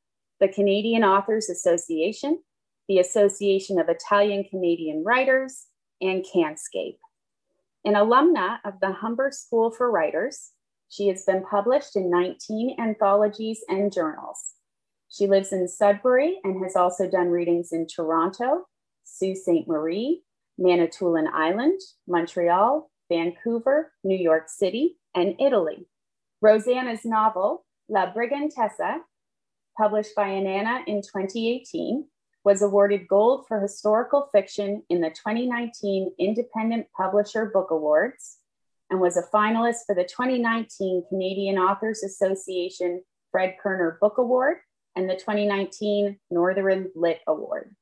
[0.41, 2.41] the Canadian Authors Association,
[2.89, 5.67] the Association of Italian Canadian Writers,
[6.01, 6.97] and CANSCAIP.
[7.85, 10.53] An alumna of the Humber School for Writers,
[10.89, 14.55] she has been published in 19 anthologies and journals.
[15.11, 18.65] She lives in Sudbury and has also done readings in Toronto,
[19.05, 19.69] Sault Ste.
[19.69, 20.23] Marie,
[20.59, 25.87] Manitoulin Island, Montreal, Vancouver, New York City, and Italy.
[26.41, 28.99] Rosanna's novel, La Brigantessa,
[29.77, 32.07] published by Inanna in 2018,
[32.45, 38.39] was awarded gold for historical fiction in the 2019 Independent Publisher Book Awards
[38.91, 43.03] and was a finalist for the 2019 Canadian Authors Association
[43.33, 44.59] Fred Kerner Book Award
[44.95, 47.75] and the 2019 Northern Lit Award.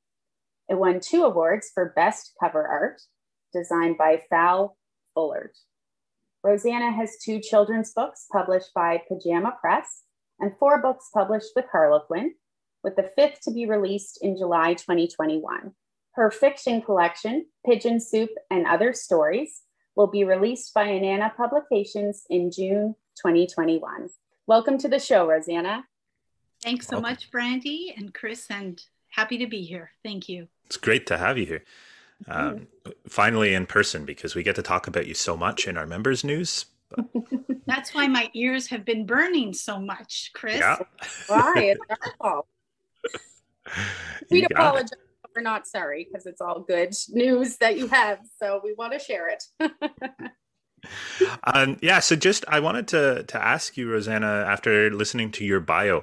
[0.68, 3.02] It won two awards for Best Cover Art,
[3.52, 4.76] designed by Val
[5.14, 5.52] Fullard.
[6.42, 10.02] Rosanna has two children's books published by Pajama Press
[10.40, 12.34] and four books published with Harlequin,
[12.82, 15.72] with the fifth to be released in July 2021.
[16.14, 19.62] Her fiction collection, Pigeon Soup and Other Stories,
[19.94, 24.08] will be released by Inanna Publications in June 2021.
[24.46, 25.84] Welcome to the show, Rosanna.
[26.62, 28.82] Thanks so much, Brandy and Chris, and
[29.12, 29.92] happy to be here.
[30.02, 30.48] Thank you.
[30.66, 31.64] It's great to have you here.
[32.28, 32.68] Um,
[33.08, 36.24] finally in person because we get to talk about you so much in our members
[36.24, 36.66] news.
[36.94, 37.06] But...
[37.66, 40.58] That's why my ears have been burning so much, Chris.
[40.58, 40.78] Yeah.
[41.26, 41.54] Why?
[41.56, 42.46] It's our fault.
[44.30, 44.90] We'd apologize.
[45.34, 48.18] We're not sorry because it's all good news that you have.
[48.38, 49.44] So we want to share it.
[51.44, 52.00] um, yeah.
[52.00, 56.02] So just I wanted to to ask you, Rosanna, after listening to your bio,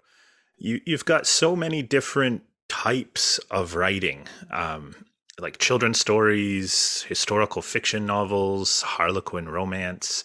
[0.58, 4.96] you you've got so many different types of writing, um,
[5.40, 10.24] like children's stories, historical fiction novels, Harlequin romance.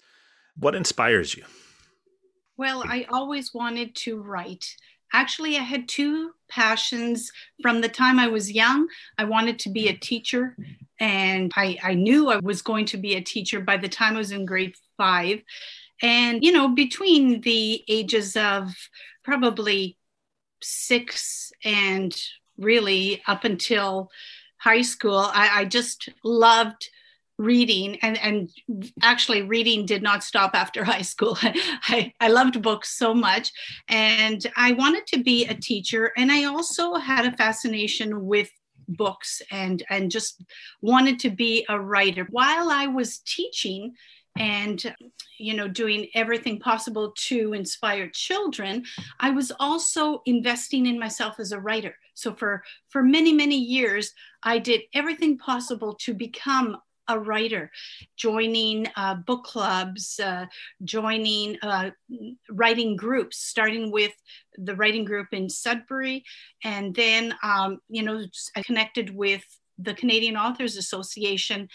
[0.57, 1.43] What inspires you?
[2.57, 4.65] Well, I always wanted to write.
[5.11, 7.31] Actually, I had two passions
[7.61, 8.87] from the time I was young.
[9.17, 10.55] I wanted to be a teacher,
[10.99, 14.19] and I, I knew I was going to be a teacher by the time I
[14.19, 15.41] was in grade five.
[16.01, 18.73] And, you know, between the ages of
[19.23, 19.97] probably
[20.65, 22.15] six and
[22.57, 24.09] really up until
[24.57, 26.89] high school, I, I just loved
[27.37, 28.49] reading and and
[29.01, 31.37] actually reading did not stop after high school.
[31.43, 33.51] I, I loved books so much
[33.89, 38.49] and i wanted to be a teacher and i also had a fascination with
[38.87, 40.41] books and and just
[40.81, 42.27] wanted to be a writer.
[42.29, 43.95] While i was teaching
[44.37, 44.95] and
[45.37, 48.83] you know doing everything possible to inspire children
[49.19, 51.95] i was also investing in myself as a writer.
[52.13, 54.13] So for for many many years
[54.43, 56.77] i did everything possible to become
[57.07, 57.71] a writer
[58.17, 60.45] joining uh, book clubs uh,
[60.83, 61.91] joining uh,
[62.49, 64.13] writing groups starting with
[64.57, 66.23] the writing group in sudbury.
[66.63, 68.25] And then um, you know
[68.55, 69.43] i connected with
[69.77, 71.67] the canadian authors association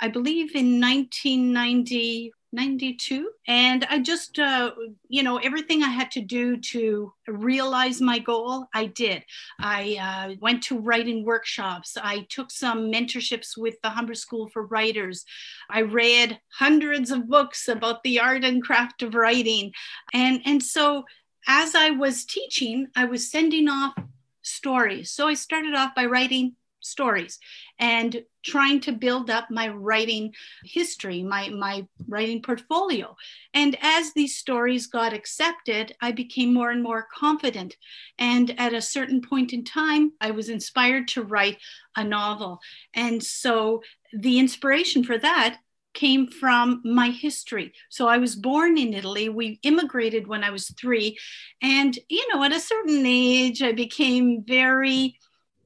[0.00, 3.30] I believe in 1990, 92.
[3.48, 4.72] And I just, uh,
[5.08, 9.24] you know, everything I had to do to realize my goal, I did.
[9.60, 11.96] I uh, went to writing workshops.
[12.02, 15.24] I took some mentorships with the Humber School for Writers.
[15.70, 19.72] I read hundreds of books about the art and craft of writing.
[20.12, 21.04] And, and so
[21.46, 23.94] as I was teaching, I was sending off
[24.42, 25.10] stories.
[25.10, 26.54] So I started off by writing
[26.86, 27.38] stories
[27.78, 30.32] and trying to build up my writing
[30.64, 33.14] history, my, my writing portfolio.
[33.54, 37.76] And as these stories got accepted, I became more and more confident.
[38.18, 41.58] And at a certain point in time, I was inspired to write
[41.96, 42.60] a novel.
[42.94, 43.82] And so
[44.12, 45.58] the inspiration for that
[45.96, 47.72] came from my history.
[47.88, 49.28] So I was born in Italy.
[49.28, 51.18] We immigrated when I was three.
[51.62, 55.18] And, you know, at a certain age, I became very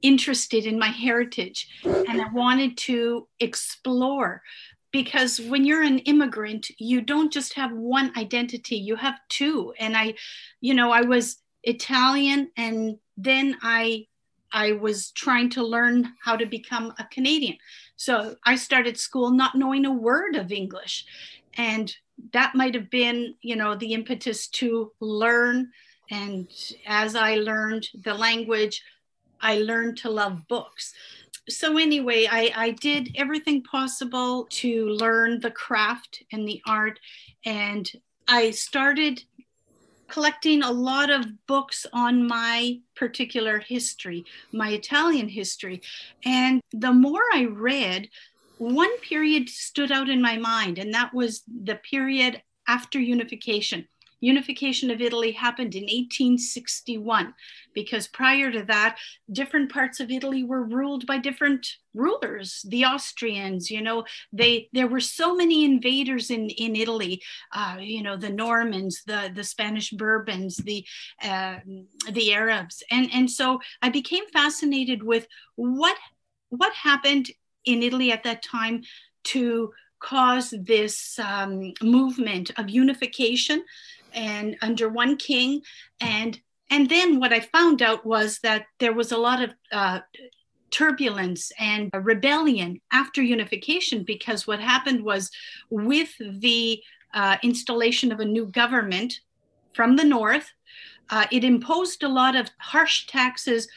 [0.03, 4.43] interested in my heritage and I wanted to explore.
[4.93, 9.73] Because when you're an immigrant, you don't just have one identity, you have two.
[9.79, 10.15] And I,
[10.61, 14.07] you know, I was Italian and then I
[14.53, 17.57] I was trying to learn how to become a Canadian.
[17.97, 21.05] So I started school not knowing a word of English.
[21.55, 21.95] And
[22.33, 25.71] that might have been, you know, the impetus to learn.
[26.11, 26.51] And
[26.87, 28.83] as I learned the language,
[29.41, 30.93] I learned to love books.
[31.49, 37.01] So, anyway, I, I did everything possible to learn the craft and the art.
[37.45, 37.91] And
[38.29, 39.25] I started
[40.09, 45.81] collecting a lot of books on my particular history, my Italian history.
[46.25, 48.09] And the more I read,
[48.59, 53.87] one period stood out in my mind, and that was the period after unification
[54.21, 57.35] unification of Italy happened in 1861
[57.75, 58.99] because prior to that,
[59.33, 62.65] different parts of Italy were ruled by different rulers.
[62.69, 67.23] The Austrians, you know, they there were so many invaders in in Italy.
[67.53, 70.85] Uh, you know, the Normans, the the Spanish Bourbons, the
[71.23, 71.57] uh,
[72.11, 75.97] the Arabs, and and so I became fascinated with what
[76.49, 77.31] what happened
[77.65, 78.83] in Italy at that time
[79.23, 83.63] to cause this um, movement of unification
[84.15, 85.63] and under one king
[86.01, 86.41] and
[86.71, 90.01] and then what i found out was that there was a lot of uh,
[90.71, 95.31] turbulence and rebellion after unification because what happened was
[95.69, 96.81] with the
[97.13, 99.21] uh, installation of a new government
[99.73, 100.53] from the north
[101.11, 103.69] uh, it imposed a lot of harsh taxes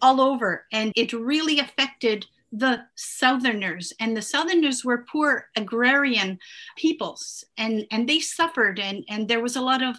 [0.00, 6.38] all over and it really affected the Southerners, and the Southerners were poor agrarian
[6.76, 9.96] peoples, and, and they suffered, and, and there was a lot of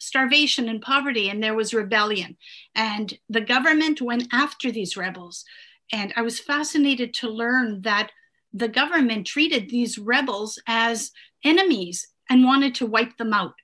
[0.00, 2.36] starvation and poverty, and there was rebellion.
[2.74, 5.44] And the government went after these rebels.
[5.92, 8.10] And I was fascinated to learn that
[8.52, 11.12] the government treated these rebels as
[11.44, 13.54] enemies and wanted to wipe them out.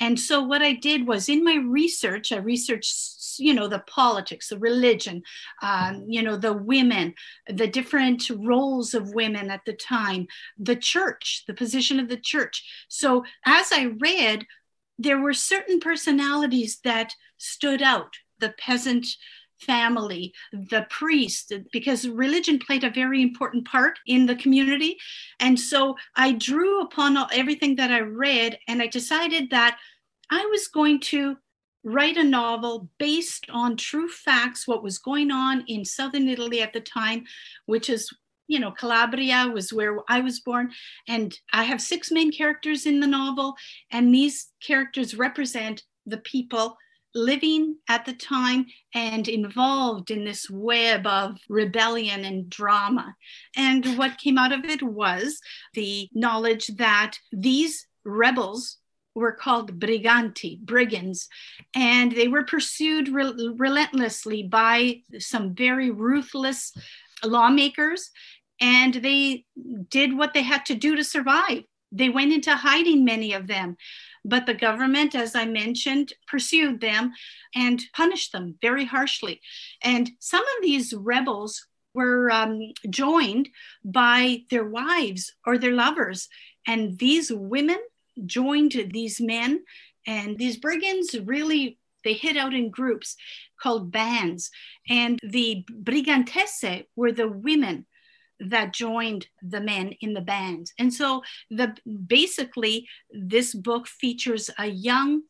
[0.00, 4.48] And so what I did was in my research, I researched, you know, the politics,
[4.48, 5.22] the religion,
[5.62, 7.14] um, you know, the women,
[7.46, 10.26] the different roles of women at the time,
[10.58, 12.86] the church, the position of the church.
[12.88, 14.46] So as I read,
[14.98, 18.14] there were certain personalities that stood out.
[18.38, 19.06] The peasant
[19.58, 24.98] family, the priest, because religion played a very important part in the community.
[25.40, 29.78] And so I drew upon everything that I read and I decided that
[30.30, 31.36] I was going to
[31.84, 36.72] write a novel based on true facts, what was going on in southern Italy at
[36.72, 37.24] the time,
[37.66, 38.12] which is
[38.52, 40.72] you know, Calabria was where I was born.
[41.08, 43.54] And I have six main characters in the novel,
[43.90, 46.76] and these characters represent the people
[47.14, 53.14] living at the time and involved in this web of rebellion and drama.
[53.56, 55.40] And what came out of it was
[55.72, 58.76] the knowledge that these rebels
[59.14, 61.28] were called briganti, brigands,
[61.74, 66.72] and they were pursued re- relentlessly by some very ruthless
[67.24, 68.10] lawmakers,
[68.60, 69.44] and they
[69.88, 71.64] did what they had to do to survive.
[71.90, 73.76] They went into hiding, many of them.
[74.24, 77.12] But the government, as I mentioned, pursued them
[77.54, 79.40] and punished them very harshly.
[79.82, 83.50] And some of these rebels were um, joined
[83.84, 86.28] by their wives or their lovers.
[86.66, 87.78] And these women
[88.24, 89.64] joined these men.
[90.06, 93.16] And these brigands really they hid out in groups
[93.60, 94.50] called bands.
[94.88, 97.86] And the brigantesse were the women
[98.48, 100.70] that joined the men in the band.
[100.78, 101.74] And so the
[102.06, 105.22] basically this book features a young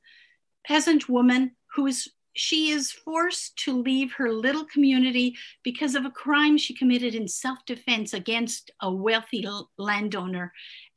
[0.67, 6.11] peasant woman who is she is forced to leave her little community because of a
[6.11, 10.51] crime she committed in self-defense against a wealthy landowner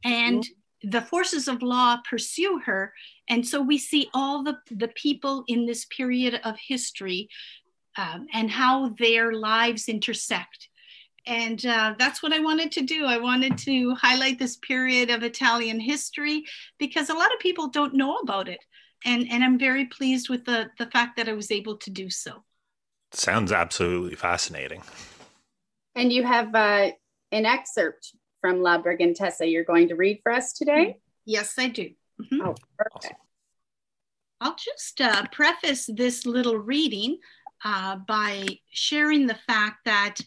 [0.06, 0.90] and mm-hmm.
[0.92, 2.94] the forces of law pursue her
[3.28, 7.28] and so we see all the, the people in this period of history
[7.98, 10.70] um, and how their lives intersect
[11.28, 13.06] and uh, that's what I wanted to do.
[13.06, 16.44] I wanted to highlight this period of Italian history
[16.78, 18.60] because a lot of people don't know about it.
[19.06, 22.10] And, and I'm very pleased with the, the fact that I was able to do
[22.10, 22.44] so.
[23.12, 24.82] Sounds absolutely fascinating.
[25.96, 26.92] And you have uh,
[27.32, 30.98] an excerpt from La Brigantessa you're going to read for us today?
[31.26, 31.90] Yes, I do.
[32.22, 32.42] Mm-hmm.
[32.42, 33.06] Oh, perfect.
[33.06, 33.18] Awesome.
[34.42, 37.18] I'll just uh, preface this little reading
[37.64, 40.20] uh, by sharing the fact that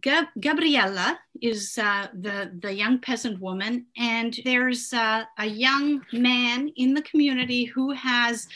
[0.00, 6.68] Gab- Gabriella is uh, the, the young peasant woman, and there's uh, a young man
[6.76, 8.48] in the community who has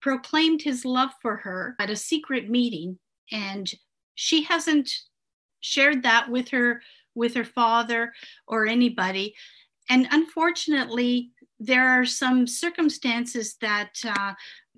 [0.00, 2.98] proclaimed his love for her at a secret meeting,
[3.32, 3.72] and
[4.14, 4.90] she hasn't
[5.60, 6.82] shared that with her
[7.14, 8.12] with her father
[8.46, 9.34] or anybody.
[9.88, 11.30] And unfortunately,
[11.60, 14.32] there are some circumstances that uh,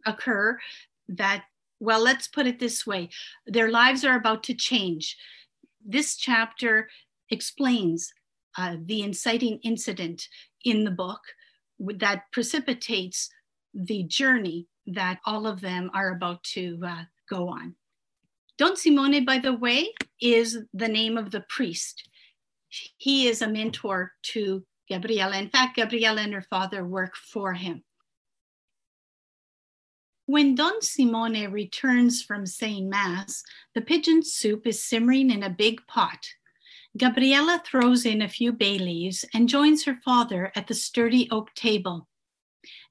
[0.04, 0.58] occur
[1.08, 1.44] that,
[1.80, 3.08] well, let's put it this way
[3.46, 5.16] their lives are about to change.
[5.86, 6.88] This chapter
[7.30, 8.12] explains
[8.58, 10.28] uh, the inciting incident
[10.64, 11.20] in the book
[11.78, 13.30] that precipitates
[13.72, 17.74] the journey that all of them are about to uh, go on.
[18.58, 22.08] Don Simone, by the way, is the name of the priest.
[22.96, 25.36] He is a mentor to Gabriella.
[25.36, 27.84] In fact, Gabriella and her father work for him.
[30.28, 33.44] When Don Simone returns from saying Mass,
[33.76, 36.26] the pigeon soup is simmering in a big pot.
[36.98, 41.54] Gabriella throws in a few bay leaves and joins her father at the sturdy oak
[41.54, 42.08] table.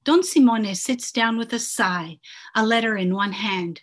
[0.02, 2.20] Don Simone sits down with a sigh,
[2.54, 3.82] a letter in one hand.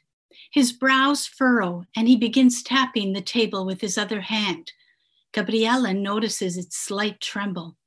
[0.51, 4.71] His brows furrow and he begins tapping the table with his other hand.
[5.31, 7.77] Gabriella notices its slight tremble.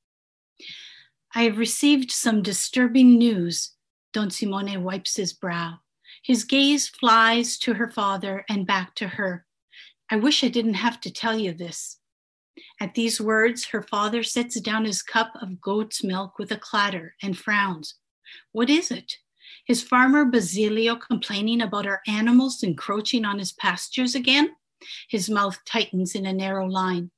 [1.35, 3.76] I have received some disturbing news.
[4.17, 5.75] Don Simone wipes his brow.
[6.23, 9.45] His gaze flies to her father and back to her.
[10.11, 11.99] I wish I didn't have to tell you this.
[12.81, 17.15] At these words, her father sets down his cup of goat's milk with a clatter
[17.23, 17.97] and frowns.
[18.53, 19.19] What is it?
[19.69, 24.49] Is farmer Basilio complaining about our animals encroaching on his pastures again?
[25.11, 27.11] His mouth tightens in a narrow line.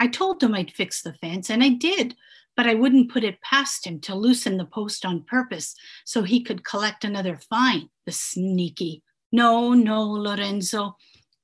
[0.00, 2.16] I told him I'd fix the fence, and I did,
[2.58, 6.42] but I wouldn't put it past him to loosen the post on purpose so he
[6.42, 9.04] could collect another fine, the sneaky.
[9.30, 10.96] No, no, Lorenzo.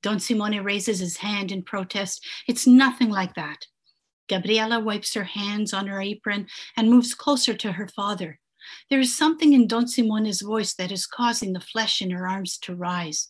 [0.03, 2.21] Don Simone raises his hand in protest.
[2.49, 3.65] It's nothing like that.
[4.27, 8.37] Gabriella wipes her hands on her apron and moves closer to her father.
[8.89, 12.57] There is something in Don Simone's voice that is causing the flesh in her arms
[12.63, 13.29] to rise.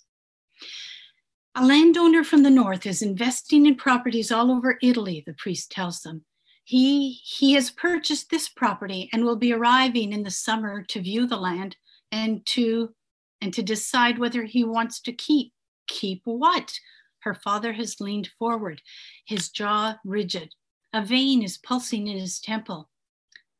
[1.53, 6.01] A landowner from the north is investing in properties all over Italy, the priest tells
[6.01, 6.25] them.
[6.65, 11.27] He, he has purchased this property and will be arriving in the summer to view
[11.27, 11.77] the land
[12.11, 12.93] and to
[13.39, 15.53] and to decide whether he wants to keep
[15.87, 16.73] keep what?
[17.19, 18.81] Her father has leaned forward
[19.27, 20.55] his jaw rigid.
[20.91, 22.89] A vein is pulsing in his temple.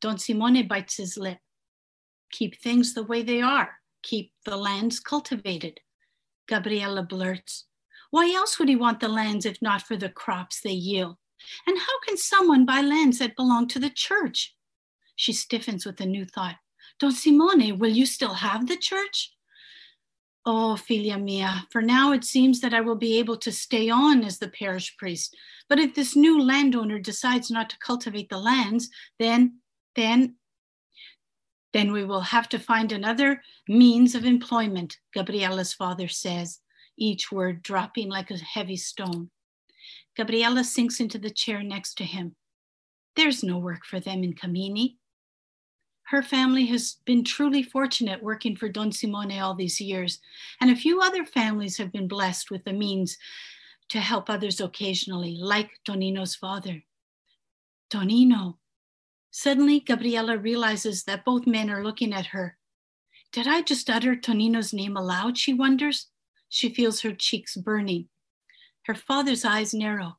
[0.02, 1.38] Don simone bites his lip.
[2.32, 3.76] Keep things the way they are.
[4.02, 5.80] Keep the lands cultivated.
[6.48, 7.66] Gabriella blurts.
[8.10, 11.18] Why else would he want the lands if not for the crops they yield
[11.68, 14.56] and how can someone buy lands that belong to the church?
[15.16, 16.56] She stiffens with a new thought.
[17.00, 19.32] Don Simone, will you still have the church?
[20.46, 24.24] Oh, filia mia, for now it seems that I will be able to stay on
[24.24, 25.36] as the parish priest.
[25.68, 29.60] But if this new landowner decides not to cultivate the lands, then,
[29.96, 30.36] then,
[31.74, 36.60] then we will have to find another means of employment, Gabriella's father says,
[36.96, 39.32] each word dropping like a heavy stone.
[40.16, 42.36] Gabriella sinks into the chair next to him.
[43.16, 44.98] There's no work for them in Camini.
[46.10, 50.20] Her family has been truly fortunate working for Don Simone all these years,
[50.62, 53.18] and a few other families have been blessed with the means
[53.90, 56.84] to help others occasionally, like Tonino's father.
[57.90, 58.58] Tonino.
[59.32, 62.58] Suddenly, Gabriella realizes that both men are looking at her.
[63.32, 65.38] Did I just utter Tonino's name aloud?
[65.38, 66.08] She wonders.
[66.50, 68.08] She feels her cheeks burning.
[68.86, 70.18] Her father's eyes narrow.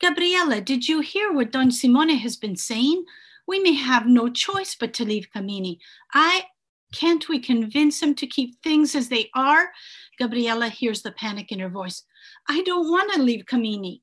[0.00, 3.04] Gabriella, did you hear what Don Simone has been saying?
[3.46, 5.78] We may have no choice but to leave Camini.
[6.12, 6.46] I
[6.92, 9.70] can't we convince him to keep things as they are?
[10.18, 12.02] Gabriella hears the panic in her voice.
[12.48, 14.00] I don't want to leave Camini.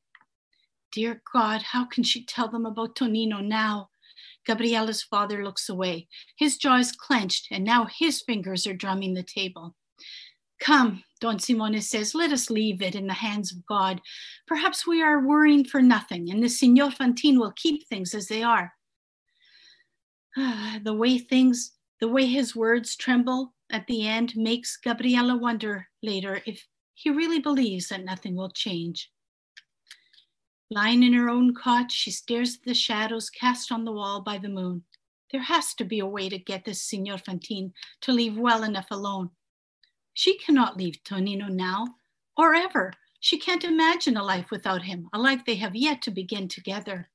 [0.91, 3.89] Dear God, how can she tell them about Tonino now?
[4.45, 6.07] Gabriella's father looks away.
[6.37, 9.75] His jaw is clenched, and now his fingers are drumming the table.
[10.59, 14.01] Come, Don Simone says, let us leave it in the hands of God.
[14.47, 18.43] Perhaps we are worrying for nothing, and the Signor Fantine will keep things as they
[18.43, 18.73] are.
[20.37, 25.87] Ah, the way things, the way his words tremble at the end makes Gabriella wonder
[26.01, 29.11] later if he really believes that nothing will change.
[30.69, 34.37] Lying in her own cot, she stares at the shadows cast on the wall by
[34.37, 34.83] the moon.
[35.31, 38.87] There has to be a way to get this Signor Fantine to leave well enough
[38.91, 39.29] alone.
[40.13, 41.95] She cannot leave Tonino now
[42.37, 42.93] or ever.
[43.19, 47.09] She can't imagine a life without him, a life they have yet to begin together.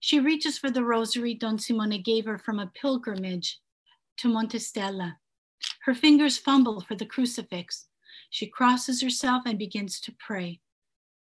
[0.00, 3.60] She reaches for the rosary Don Simone gave her from a pilgrimage
[4.18, 5.16] to Montestella.
[5.82, 7.86] Her fingers fumble for the crucifix.
[8.30, 10.60] She crosses herself and begins to pray.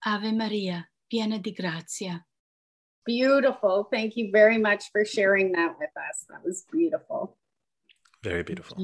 [0.04, 2.24] Ave Maria, piena di grazia.
[3.06, 3.88] Beautiful.
[3.90, 6.26] Thank you very much for sharing that with us.
[6.28, 7.36] That was beautiful.
[8.22, 8.76] Very beautiful.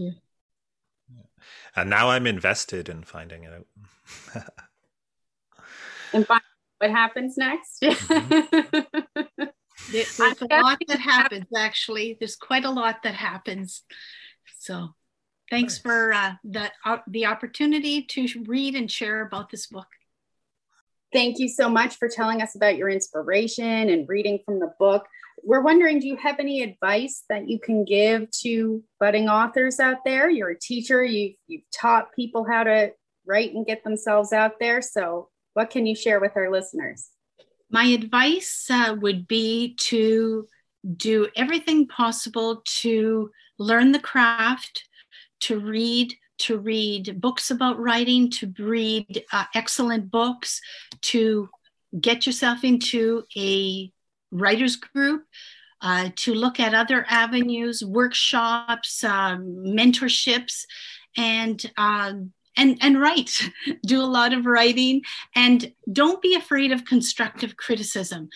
[1.74, 4.44] And now I'm invested in finding it out.
[6.12, 6.42] and find
[6.78, 7.82] what happens next.
[7.82, 9.44] Mm-hmm.
[9.90, 12.16] There's a lot that happens, actually.
[12.18, 13.82] There's quite a lot that happens.
[14.58, 14.90] So
[15.50, 15.82] thanks nice.
[15.82, 19.88] for uh, the, uh, the opportunity to read and share about this book.
[21.12, 25.06] Thank you so much for telling us about your inspiration and reading from the book.
[25.44, 29.98] We're wondering do you have any advice that you can give to budding authors out
[30.04, 30.30] there?
[30.30, 32.92] You're a teacher, you've, you've taught people how to
[33.26, 34.80] write and get themselves out there.
[34.82, 37.10] So, what can you share with our listeners?
[37.70, 40.46] My advice uh, would be to
[40.96, 44.88] do everything possible to learn the craft,
[45.40, 50.60] to read, to read books about writing, to read uh, excellent books,
[51.02, 51.48] to
[52.00, 53.92] get yourself into a
[54.32, 55.24] writers group,
[55.80, 60.64] uh, to look at other avenues, workshops, um, mentorships,
[61.16, 63.40] and um, and and write
[63.86, 65.02] do a lot of writing.
[65.34, 68.28] And don't be afraid of constructive criticism.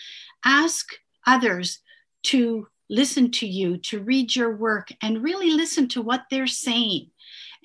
[0.45, 0.87] Ask
[1.25, 1.79] others
[2.23, 7.09] to listen to you to read your work and really listen to what they're saying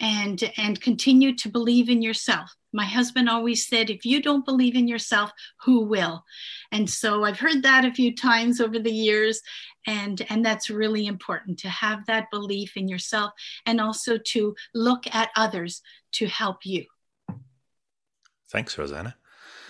[0.00, 4.74] and and continue to believe in yourself my husband always said if you don't believe
[4.74, 5.30] in yourself
[5.64, 6.24] who will?
[6.70, 9.40] And so i've heard that a few times over the years
[9.86, 13.32] and and that's really important to have that belief in yourself
[13.66, 15.82] and also to look at others
[16.12, 16.84] to help you.
[18.50, 19.16] Thanks rosanna.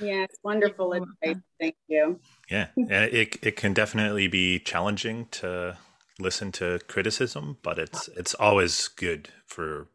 [0.00, 1.42] Yes wonderful advice.
[1.60, 2.20] thank you.
[2.50, 5.76] Yeah it, it can definitely be challenging to
[6.18, 9.88] listen to criticism but it's it's always good for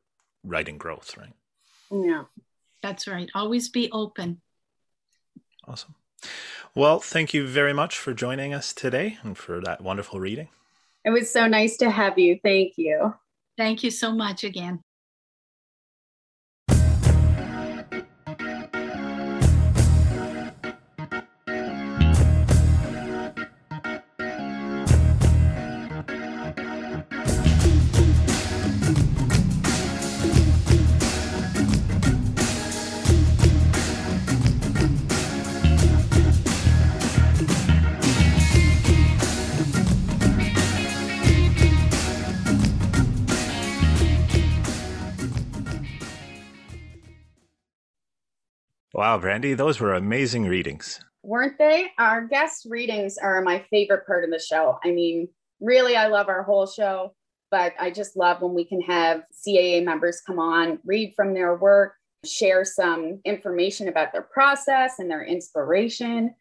[0.44, 1.34] writing growth right?
[1.92, 2.24] Yeah
[2.88, 4.42] that's right always be open
[5.68, 5.94] awesome
[6.76, 10.50] well, thank you very much for joining us today and for that wonderful reading.
[11.04, 12.40] It was so nice to have you.
[12.44, 13.16] Thank you.
[13.58, 14.84] Thank you so much again.
[48.98, 51.00] Wow, Brandy, those were amazing readings.
[51.22, 51.92] Weren't they?
[52.00, 54.80] Our guest readings are my favorite part of the show.
[54.84, 55.28] I mean,
[55.62, 57.14] really, I love our whole show,
[57.52, 61.56] but I just love when we can have CAA members come on, read from their
[61.56, 61.94] work,
[62.26, 66.34] share some information about their process and their inspiration.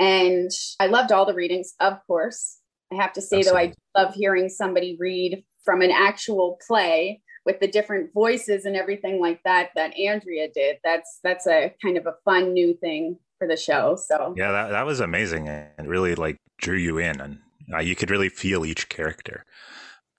[0.00, 2.58] And I loved all the readings, of course.
[2.92, 3.74] I have to say, Absolutely.
[3.94, 8.76] though, I love hearing somebody read from an actual play with the different voices and
[8.76, 10.78] everything like that that Andrea did.
[10.84, 13.96] That's that's a kind of a fun new thing for the show.
[13.96, 17.38] So yeah, that that was amazing and really like drew you in, and
[17.72, 19.44] uh, you could really feel each character.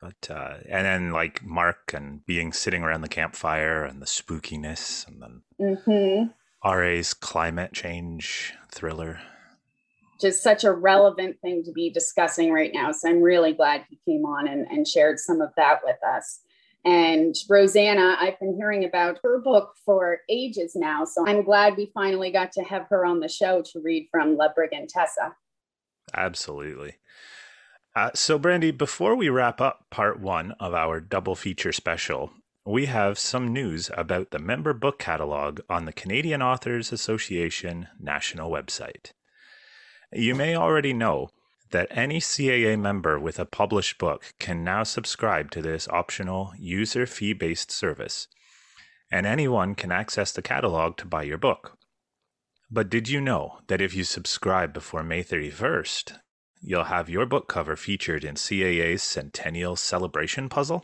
[0.01, 5.07] But uh, and then like Mark and being sitting around the campfire and the spookiness,
[5.07, 6.69] and then mm-hmm.
[6.69, 9.21] RA's climate change thriller.
[10.19, 12.91] Just such a relevant thing to be discussing right now.
[12.91, 16.39] So I'm really glad he came on and, and shared some of that with us.
[16.85, 21.05] And Rosanna, I've been hearing about her book for ages now.
[21.05, 24.35] So I'm glad we finally got to have her on the show to read from
[24.35, 25.33] La Brigantessa.
[26.13, 26.95] Absolutely.
[27.95, 32.31] Uh, so, Brandy, before we wrap up part one of our double feature special,
[32.65, 38.49] we have some news about the member book catalog on the Canadian Authors Association national
[38.49, 39.11] website.
[40.11, 41.29] You may already know
[41.73, 47.05] that any CAA member with a published book can now subscribe to this optional user
[47.05, 48.27] fee based service,
[49.11, 51.77] and anyone can access the catalog to buy your book.
[52.71, 56.19] But did you know that if you subscribe before May 31st,
[56.61, 60.83] you'll have your book cover featured in CAA's Centennial Celebration Puzzle?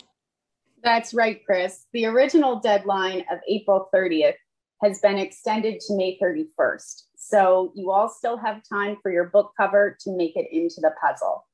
[0.83, 1.85] That's right, Chris.
[1.93, 4.35] The original deadline of April 30th
[4.81, 7.03] has been extended to May 31st.
[7.29, 10.93] So you all still have time for your book cover to make it into the
[10.99, 11.45] puzzle.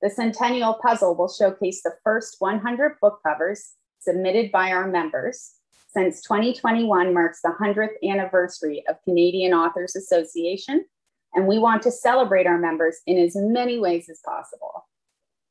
[0.00, 5.52] The Centennial Puzzle will showcase the first 100 book covers submitted by our members
[5.94, 10.86] since 2021 marks the 100th anniversary of Canadian Authors Association,
[11.34, 14.88] and we want to celebrate our members in as many ways as possible.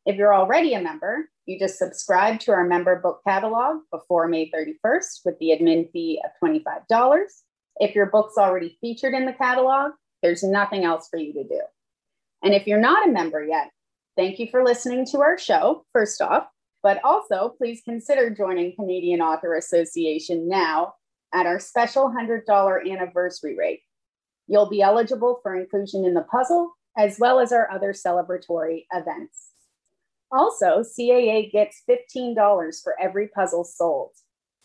[0.06, 4.52] If you're already a member, you just subscribe to our member book catalog before May
[4.52, 7.24] 31st with the admin fee of $25.
[7.82, 11.62] If your book's already featured in the catalog, there's nothing else for you to do.
[12.44, 13.72] And if you're not a member yet,
[14.16, 16.46] thank you for listening to our show, first off,
[16.84, 20.94] but also please consider joining Canadian Author Association now
[21.34, 23.80] at our special $100 anniversary rate.
[24.46, 29.54] You'll be eligible for inclusion in the puzzle, as well as our other celebratory events.
[30.32, 34.12] Also, CAA gets $15 for every puzzle sold.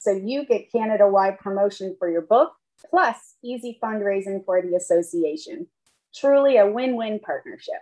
[0.00, 2.52] So you get Canada wide promotion for your book,
[2.90, 5.66] plus easy fundraising for the association.
[6.14, 7.80] Truly a win win partnership.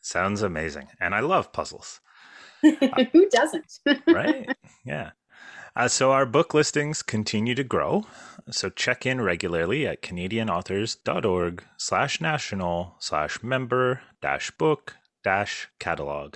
[0.00, 0.88] Sounds amazing.
[1.00, 2.00] And I love puzzles.
[2.62, 3.78] Who doesn't?
[4.06, 4.48] right?
[4.84, 5.10] Yeah.
[5.76, 8.04] Uh, so our book listings continue to grow.
[8.50, 16.34] So check in regularly at canadianauthors.org slash national slash member dash book dash catalog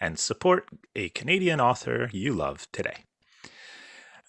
[0.00, 3.04] and support a Canadian author you love today.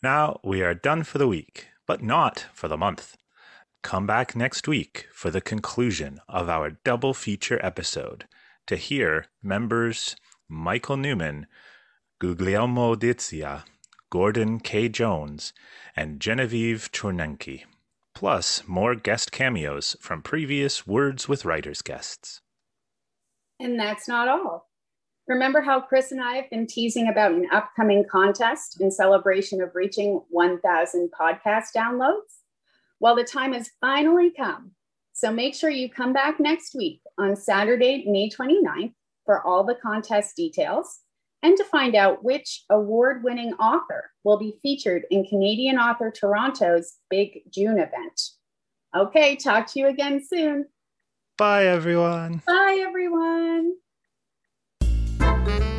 [0.01, 3.17] Now we are done for the week, but not for the month.
[3.81, 8.25] Come back next week for the conclusion of our double feature episode
[8.67, 10.15] to hear members
[10.49, 11.47] Michael Newman,
[12.19, 13.63] Guglielmo Dizia,
[14.09, 14.89] Gordon K.
[14.89, 15.53] Jones,
[15.95, 17.63] and Genevieve Chornenky,
[18.13, 22.41] plus more guest cameos from previous Words with Writers guests.
[23.59, 24.69] And that's not all.
[25.27, 29.73] Remember how Chris and I have been teasing about an upcoming contest in celebration of
[29.73, 32.41] reaching 1,000 podcast downloads?
[32.99, 34.71] Well, the time has finally come.
[35.13, 38.93] So make sure you come back next week on Saturday, May 29th
[39.25, 40.99] for all the contest details
[41.41, 46.95] and to find out which award winning author will be featured in Canadian Author Toronto's
[47.09, 48.21] big June event.
[48.95, 50.65] Okay, talk to you again soon.
[51.37, 52.41] Bye, everyone.
[52.47, 53.75] Bye, everyone.
[55.45, 55.74] Thank you.